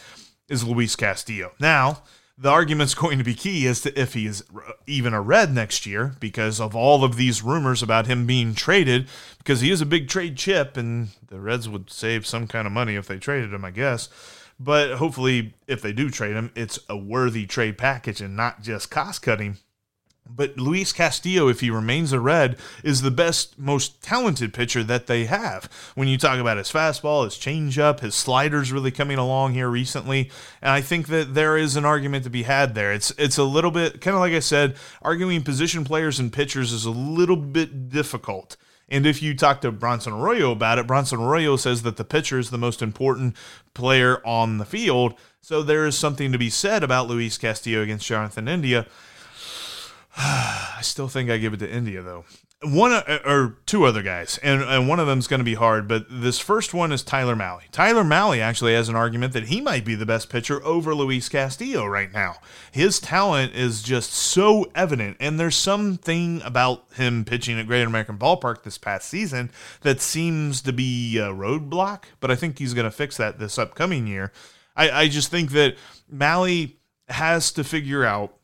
is 0.48 0.64
Luis 0.64 0.96
Castillo. 0.96 1.52
Now, 1.60 2.02
the 2.36 2.50
argument's 2.50 2.94
going 2.94 3.18
to 3.18 3.24
be 3.24 3.34
key 3.34 3.66
as 3.66 3.80
to 3.82 4.00
if 4.00 4.14
he 4.14 4.26
is 4.26 4.44
even 4.86 5.14
a 5.14 5.20
red 5.20 5.52
next 5.52 5.86
year 5.86 6.14
because 6.20 6.60
of 6.60 6.74
all 6.74 7.04
of 7.04 7.16
these 7.16 7.42
rumors 7.42 7.82
about 7.82 8.06
him 8.06 8.26
being 8.26 8.54
traded 8.54 9.08
because 9.38 9.60
he 9.60 9.70
is 9.70 9.80
a 9.80 9.86
big 9.86 10.08
trade 10.08 10.36
chip 10.36 10.76
and 10.76 11.08
the 11.28 11.40
Reds 11.40 11.68
would 11.68 11.90
save 11.90 12.26
some 12.26 12.46
kind 12.46 12.66
of 12.66 12.72
money 12.72 12.96
if 12.96 13.06
they 13.06 13.18
traded 13.18 13.52
him, 13.52 13.64
I 13.64 13.70
guess. 13.70 14.08
But 14.58 14.98
hopefully, 14.98 15.54
if 15.66 15.82
they 15.82 15.92
do 15.92 16.10
trade 16.10 16.36
him, 16.36 16.52
it's 16.54 16.78
a 16.88 16.96
worthy 16.96 17.44
trade 17.44 17.76
package 17.76 18.20
and 18.20 18.36
not 18.36 18.62
just 18.62 18.90
cost 18.90 19.22
cutting. 19.22 19.58
But 20.26 20.56
Luis 20.56 20.92
Castillo, 20.92 21.48
if 21.48 21.60
he 21.60 21.70
remains 21.70 22.12
a 22.12 22.18
Red, 22.18 22.56
is 22.82 23.02
the 23.02 23.10
best, 23.10 23.58
most 23.58 24.02
talented 24.02 24.54
pitcher 24.54 24.82
that 24.82 25.06
they 25.06 25.26
have. 25.26 25.68
When 25.94 26.08
you 26.08 26.16
talk 26.16 26.38
about 26.38 26.56
his 26.56 26.72
fastball, 26.72 27.24
his 27.24 27.34
changeup, 27.34 28.00
his 28.00 28.14
sliders 28.14 28.72
really 28.72 28.90
coming 28.90 29.18
along 29.18 29.52
here 29.52 29.68
recently, 29.68 30.30
and 30.62 30.70
I 30.70 30.80
think 30.80 31.08
that 31.08 31.34
there 31.34 31.58
is 31.58 31.76
an 31.76 31.84
argument 31.84 32.24
to 32.24 32.30
be 32.30 32.44
had 32.44 32.74
there. 32.74 32.92
It's 32.92 33.10
it's 33.18 33.38
a 33.38 33.44
little 33.44 33.70
bit 33.70 34.00
kind 34.00 34.14
of 34.14 34.20
like 34.20 34.32
I 34.32 34.40
said, 34.40 34.76
arguing 35.02 35.42
position 35.42 35.84
players 35.84 36.18
and 36.18 36.32
pitchers 36.32 36.72
is 36.72 36.86
a 36.86 36.90
little 36.90 37.36
bit 37.36 37.90
difficult. 37.90 38.56
And 38.88 39.06
if 39.06 39.22
you 39.22 39.34
talk 39.34 39.60
to 39.60 39.72
Bronson 39.72 40.12
Arroyo 40.12 40.52
about 40.52 40.78
it, 40.78 40.86
Bronson 40.86 41.20
Arroyo 41.20 41.56
says 41.56 41.82
that 41.82 41.96
the 41.96 42.04
pitcher 42.04 42.38
is 42.38 42.50
the 42.50 42.58
most 42.58 42.82
important 42.82 43.36
player 43.72 44.24
on 44.26 44.58
the 44.58 44.64
field. 44.64 45.14
So 45.40 45.62
there 45.62 45.86
is 45.86 45.96
something 45.96 46.32
to 46.32 46.38
be 46.38 46.50
said 46.50 46.82
about 46.82 47.08
Luis 47.08 47.38
Castillo 47.38 47.82
against 47.82 48.06
Jonathan 48.06 48.48
India. 48.48 48.86
I 50.16 50.80
still 50.82 51.08
think 51.08 51.28
I 51.28 51.38
give 51.38 51.54
it 51.54 51.58
to 51.58 51.70
India 51.70 52.02
though. 52.02 52.24
One 52.62 52.92
uh, 52.92 53.18
or 53.26 53.58
two 53.66 53.84
other 53.84 54.00
guys, 54.00 54.38
and, 54.42 54.62
and 54.62 54.88
one 54.88 54.98
of 54.98 55.06
them's 55.06 55.26
going 55.26 55.40
to 55.40 55.44
be 55.44 55.54
hard. 55.54 55.86
But 55.86 56.06
this 56.08 56.38
first 56.38 56.72
one 56.72 56.92
is 56.92 57.02
Tyler 57.02 57.34
Mahle. 57.34 57.62
Tyler 57.72 58.04
Mahle 58.04 58.40
actually 58.40 58.72
has 58.74 58.88
an 58.88 58.94
argument 58.94 59.34
that 59.34 59.48
he 59.48 59.60
might 59.60 59.84
be 59.84 59.94
the 59.94 60.06
best 60.06 60.30
pitcher 60.30 60.64
over 60.64 60.94
Luis 60.94 61.28
Castillo 61.28 61.84
right 61.84 62.10
now. 62.10 62.36
His 62.72 63.00
talent 63.00 63.54
is 63.54 63.82
just 63.82 64.12
so 64.12 64.70
evident, 64.74 65.18
and 65.20 65.38
there's 65.38 65.56
something 65.56 66.40
about 66.42 66.86
him 66.94 67.24
pitching 67.26 67.58
at 67.58 67.66
Great 67.66 67.82
American 67.82 68.16
Ballpark 68.16 68.62
this 68.62 68.78
past 68.78 69.08
season 69.10 69.50
that 69.82 70.00
seems 70.00 70.62
to 70.62 70.72
be 70.72 71.18
a 71.18 71.28
roadblock. 71.28 72.04
But 72.20 72.30
I 72.30 72.36
think 72.36 72.58
he's 72.58 72.72
going 72.72 72.84
to 72.84 72.90
fix 72.90 73.18
that 73.18 73.38
this 73.38 73.58
upcoming 73.58 74.06
year. 74.06 74.32
I, 74.74 74.90
I 74.90 75.08
just 75.08 75.30
think 75.30 75.50
that 75.50 75.76
Mahle 76.10 76.76
has 77.08 77.52
to 77.52 77.64
figure 77.64 78.04
out 78.04 78.38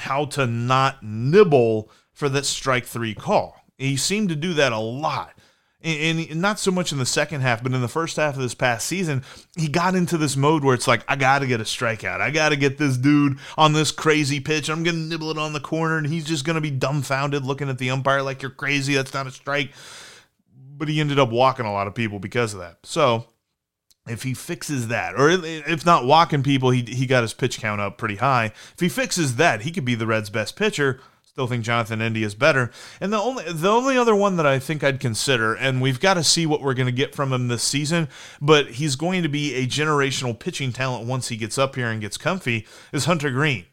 how 0.00 0.24
to 0.26 0.46
not 0.46 1.02
nibble 1.02 1.90
for 2.12 2.28
that 2.28 2.46
strike 2.46 2.86
three 2.86 3.14
call. 3.14 3.56
He 3.78 3.96
seemed 3.96 4.28
to 4.28 4.36
do 4.36 4.54
that 4.54 4.72
a 4.72 4.78
lot. 4.78 5.34
And, 5.82 6.38
not 6.42 6.58
so 6.58 6.70
much 6.70 6.92
in 6.92 6.98
the 6.98 7.06
second 7.06 7.40
half, 7.40 7.62
but 7.62 7.72
in 7.72 7.80
the 7.80 7.88
first 7.88 8.16
half 8.16 8.34
of 8.34 8.42
this 8.42 8.54
past 8.54 8.86
season, 8.86 9.22
he 9.56 9.66
got 9.66 9.94
into 9.94 10.18
this 10.18 10.36
mode 10.36 10.62
where 10.62 10.74
it's 10.74 10.86
like, 10.86 11.02
I 11.08 11.16
got 11.16 11.38
to 11.38 11.46
get 11.46 11.62
a 11.62 11.64
strikeout. 11.64 12.20
I 12.20 12.30
got 12.30 12.50
to 12.50 12.56
get 12.56 12.76
this 12.76 12.98
dude 12.98 13.38
on 13.56 13.72
this 13.72 13.90
crazy 13.90 14.40
pitch. 14.40 14.68
I'm 14.68 14.82
going 14.82 14.96
to 14.96 15.02
nibble 15.02 15.30
it 15.30 15.38
on 15.38 15.54
the 15.54 15.60
corner, 15.60 15.96
and 15.96 16.06
he's 16.06 16.26
just 16.26 16.44
going 16.44 16.56
to 16.56 16.60
be 16.60 16.70
dumbfounded 16.70 17.46
looking 17.46 17.70
at 17.70 17.78
the 17.78 17.88
umpire 17.88 18.22
like, 18.22 18.42
you're 18.42 18.50
crazy. 18.50 18.92
That's 18.92 19.14
not 19.14 19.26
a 19.26 19.30
strike. 19.30 19.72
But 20.76 20.88
he 20.88 21.00
ended 21.00 21.18
up 21.18 21.30
walking 21.30 21.64
a 21.64 21.72
lot 21.72 21.86
of 21.86 21.94
people 21.94 22.18
because 22.18 22.52
of 22.52 22.60
that. 22.60 22.80
So 22.82 23.24
if 24.10 24.24
he 24.24 24.34
fixes 24.34 24.88
that, 24.88 25.14
or 25.14 25.30
if 25.30 25.86
not 25.86 26.04
walking 26.04 26.42
people, 26.42 26.70
he, 26.70 26.82
he 26.82 27.06
got 27.06 27.22
his 27.22 27.34
pitch 27.34 27.60
count 27.60 27.80
up 27.80 27.96
pretty 27.96 28.16
high. 28.16 28.46
If 28.46 28.80
he 28.80 28.88
fixes 28.88 29.36
that, 29.36 29.62
he 29.62 29.70
could 29.70 29.84
be 29.84 29.94
the 29.94 30.06
Reds' 30.06 30.30
best 30.30 30.56
pitcher. 30.56 31.00
Still 31.22 31.46
think 31.46 31.64
Jonathan 31.64 32.02
India 32.02 32.26
is 32.26 32.34
better. 32.34 32.72
And 33.00 33.12
the 33.12 33.20
only 33.20 33.44
the 33.52 33.70
only 33.70 33.96
other 33.96 34.16
one 34.16 34.36
that 34.36 34.46
I 34.46 34.58
think 34.58 34.82
I'd 34.82 34.98
consider, 34.98 35.54
and 35.54 35.80
we've 35.80 36.00
got 36.00 36.14
to 36.14 36.24
see 36.24 36.44
what 36.44 36.60
we're 36.60 36.74
going 36.74 36.86
to 36.86 36.92
get 36.92 37.14
from 37.14 37.32
him 37.32 37.46
this 37.46 37.62
season, 37.62 38.08
but 38.40 38.72
he's 38.72 38.96
going 38.96 39.22
to 39.22 39.28
be 39.28 39.54
a 39.54 39.66
generational 39.66 40.36
pitching 40.36 40.72
talent 40.72 41.06
once 41.06 41.28
he 41.28 41.36
gets 41.36 41.56
up 41.56 41.76
here 41.76 41.88
and 41.88 42.00
gets 42.00 42.16
comfy, 42.16 42.66
is 42.92 43.04
Hunter 43.04 43.30
Greene. 43.30 43.66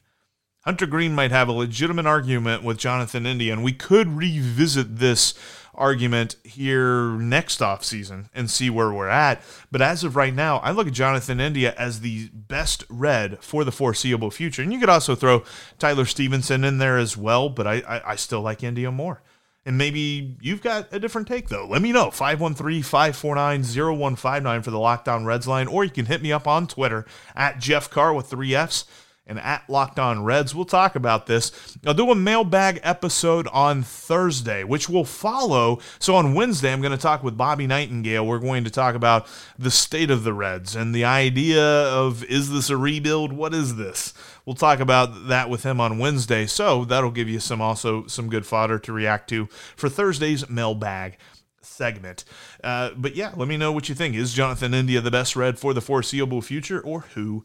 Hunter 0.66 0.86
Greene 0.86 1.16
might 1.16 1.32
have 1.32 1.48
a 1.48 1.54
legitimate 1.54 2.06
argument 2.06 2.62
with 2.62 2.78
Jonathan 2.78 3.26
India, 3.26 3.54
and 3.54 3.64
we 3.64 3.72
could 3.72 4.16
revisit 4.16 4.98
this 4.98 5.34
argument 5.78 6.36
here 6.44 7.12
next 7.18 7.62
off 7.62 7.84
season 7.84 8.30
and 8.34 8.50
see 8.50 8.70
where 8.70 8.92
we're 8.92 9.08
at. 9.08 9.42
But 9.72 9.82
as 9.82 10.04
of 10.04 10.16
right 10.16 10.34
now, 10.34 10.58
I 10.58 10.72
look 10.72 10.88
at 10.88 10.94
Jonathan 10.94 11.40
India 11.40 11.74
as 11.78 12.02
the 12.02 12.30
best 12.34 12.84
red 12.90 13.44
for 13.44 13.64
the 13.64 13.72
foreseeable 13.72 14.32
future. 14.32 14.62
And 14.62 14.74
you 14.74 14.80
could 14.80 14.90
also 14.90 15.16
throw 15.16 15.44
Tyler 15.80 16.06
Stephenson 16.06 16.64
in 16.64 16.78
there 16.78 16.98
as 16.98 17.16
well, 17.16 17.50
but 17.50 17.68
I, 17.68 17.76
I, 17.88 18.12
I 18.12 18.16
still 18.16 18.42
like 18.42 18.64
India 18.64 18.92
more. 18.92 19.22
And 19.66 19.78
maybe 19.78 20.38
you've 20.40 20.62
got 20.62 20.88
a 20.94 21.00
different 21.00 21.28
take, 21.28 21.50
though. 21.50 21.68
Let 21.68 21.82
me 21.82 21.92
know. 21.92 22.10
513 22.10 22.84
549 22.84 23.64
0159 23.64 24.62
for 24.62 24.72
the 24.72 24.80
Locked 24.80 25.10
On 25.10 25.26
Reds 25.26 25.46
line, 25.46 25.68
or 25.68 25.84
you 25.84 25.90
can 25.90 26.06
hit 26.06 26.22
me 26.22 26.32
up 26.32 26.48
on 26.48 26.68
Twitter 26.68 27.06
at 27.36 27.60
Jeff 27.60 27.90
Carr 27.90 28.14
with 28.14 28.28
three 28.28 28.56
F's 28.56 28.86
and 29.28 29.40
at 29.40 29.70
Locked 29.70 30.00
On 30.00 30.24
Reds. 30.24 30.56
We'll 30.56 30.66
talk 30.66 30.96
about 30.96 31.28
this. 31.28 31.52
I'll 31.86 31.94
do 31.94 32.10
a 32.10 32.16
mailbag 32.16 32.80
episode 32.82 33.48
on 33.50 33.84
Thursday, 33.84 34.64
which 34.64 34.90
will 34.90 35.06
follow. 35.06 35.80
So 36.00 36.16
on 36.16 36.34
Wednesday, 36.34 36.72
I'm 36.72 36.82
going 36.82 36.92
to 36.92 36.98
talk 36.98 37.24
with 37.24 37.38
Bobby 37.38 37.68
Nightengale. 37.68 38.26
We're 38.26 38.40
going 38.40 38.64
to 38.64 38.72
talk 38.72 38.96
about 38.96 39.28
the 39.60 39.72
state 39.72 40.10
of 40.10 40.24
the 40.24 40.34
Reds 40.34 40.76
and 40.76 40.96
the 40.96 41.06
idea 41.06 41.64
of 41.64 42.24
is 42.24 42.50
this 42.50 42.70
a 42.70 42.78
rebuild? 42.78 43.34
What 43.34 43.54
is 43.54 43.76
this? 43.76 44.14
We'll 44.46 44.56
talk 44.56 44.80
about 44.80 45.28
that 45.28 45.50
with 45.50 45.64
him 45.64 45.82
on 45.82 46.00
Wednesday. 46.00 46.46
So 46.46 46.86
that'll 46.86 47.12
give 47.12 47.28
you 47.28 47.40
some 47.40 47.62
also 47.62 48.08
some 48.08 48.30
good 48.30 48.46
fodder 48.46 48.80
to 48.80 48.94
react 48.94 49.30
to 49.30 49.48
for 49.76 49.90
Thursday's 49.90 50.50
mailbag 50.50 51.18
segment. 51.62 52.24
Uh, 52.64 52.92
but 52.96 53.16
yeah, 53.16 53.34
let 53.36 53.48
me 53.48 53.58
know 53.58 53.72
what 53.72 53.90
you 53.90 53.96
think. 53.96 54.16
Is 54.16 54.34
Jonathan 54.34 54.74
India 54.74 55.02
the 55.02 55.12
best 55.12 55.36
red 55.36 55.60
for 55.60 55.74
the 55.74 55.82
foreseeable 55.82 56.42
future, 56.42 56.80
or 56.80 57.02
who 57.14 57.44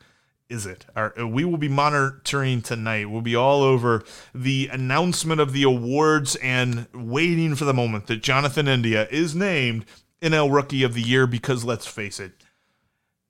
is 0.52 0.66
it? 0.66 0.84
We 1.18 1.44
will 1.44 1.56
be 1.56 1.68
monitoring 1.68 2.60
tonight. 2.60 3.10
We'll 3.10 3.22
be 3.22 3.34
all 3.34 3.62
over 3.62 4.04
the 4.34 4.68
announcement 4.70 5.40
of 5.40 5.52
the 5.52 5.62
awards 5.62 6.36
and 6.36 6.86
waiting 6.92 7.54
for 7.54 7.64
the 7.64 7.72
moment 7.72 8.06
that 8.08 8.22
Jonathan 8.22 8.68
India 8.68 9.08
is 9.10 9.34
named 9.34 9.86
NL 10.20 10.52
Rookie 10.52 10.82
of 10.82 10.92
the 10.92 11.00
Year 11.00 11.26
because 11.26 11.64
let's 11.64 11.86
face 11.86 12.20
it, 12.20 12.32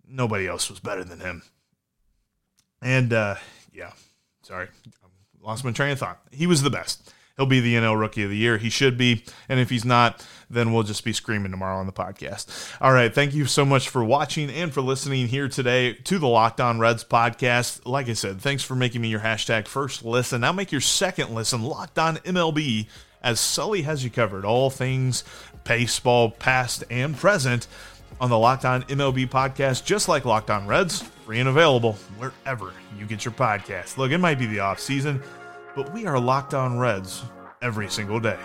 nobody 0.06 0.48
else 0.48 0.68
was 0.68 0.80
better 0.80 1.04
than 1.04 1.20
him. 1.20 1.42
And 2.82 3.12
uh, 3.12 3.36
yeah, 3.72 3.92
sorry, 4.42 4.66
lost 5.40 5.64
my 5.64 5.70
train 5.70 5.92
of 5.92 6.00
thought. 6.00 6.20
He 6.32 6.48
was 6.48 6.62
the 6.62 6.70
best 6.70 7.12
he'll 7.42 7.48
be 7.48 7.58
the 7.58 7.74
NL 7.74 7.98
Rookie 7.98 8.22
of 8.22 8.30
the 8.30 8.36
Year. 8.36 8.56
He 8.56 8.70
should 8.70 8.96
be. 8.96 9.24
And 9.48 9.58
if 9.58 9.68
he's 9.68 9.84
not, 9.84 10.24
then 10.48 10.72
we'll 10.72 10.84
just 10.84 11.04
be 11.04 11.12
screaming 11.12 11.50
tomorrow 11.50 11.78
on 11.78 11.86
the 11.86 11.92
podcast. 11.92 12.76
All 12.80 12.92
right. 12.92 13.12
Thank 13.12 13.34
you 13.34 13.46
so 13.46 13.64
much 13.64 13.88
for 13.88 14.04
watching 14.04 14.48
and 14.48 14.72
for 14.72 14.80
listening 14.80 15.26
here 15.26 15.48
today 15.48 15.94
to 15.94 16.20
the 16.20 16.28
Locked 16.28 16.60
On 16.60 16.78
Reds 16.78 17.02
podcast. 17.02 17.80
Like 17.84 18.08
I 18.08 18.12
said, 18.12 18.40
thanks 18.40 18.62
for 18.62 18.76
making 18.76 19.00
me 19.00 19.08
your 19.08 19.20
hashtag 19.20 19.66
first 19.66 20.04
listen. 20.04 20.42
Now 20.42 20.52
make 20.52 20.70
your 20.70 20.80
second 20.80 21.34
listen 21.34 21.62
Locked 21.62 21.98
On 21.98 22.18
MLB 22.18 22.86
as 23.24 23.40
Sully 23.40 23.82
has 23.82 24.04
you 24.04 24.10
covered 24.10 24.44
all 24.44 24.70
things 24.70 25.24
baseball, 25.64 26.30
past 26.30 26.84
and 26.90 27.16
present 27.16 27.66
on 28.20 28.30
the 28.30 28.38
Locked 28.38 28.64
On 28.64 28.82
MLB 28.84 29.28
podcast, 29.28 29.84
just 29.84 30.08
like 30.08 30.24
Locked 30.24 30.50
On 30.50 30.66
Reds, 30.68 31.02
free 31.24 31.40
and 31.40 31.48
available 31.48 31.94
wherever 32.18 32.72
you 32.96 33.06
get 33.06 33.24
your 33.24 33.34
podcast. 33.34 33.96
Look, 33.96 34.12
it 34.12 34.18
might 34.18 34.38
be 34.38 34.46
the 34.46 34.60
off 34.60 34.78
season 34.78 35.20
but 35.74 35.92
we 35.92 36.06
are 36.06 36.18
locked 36.18 36.54
on 36.54 36.78
Reds 36.78 37.24
every 37.60 37.88
single 37.88 38.20
day. 38.20 38.38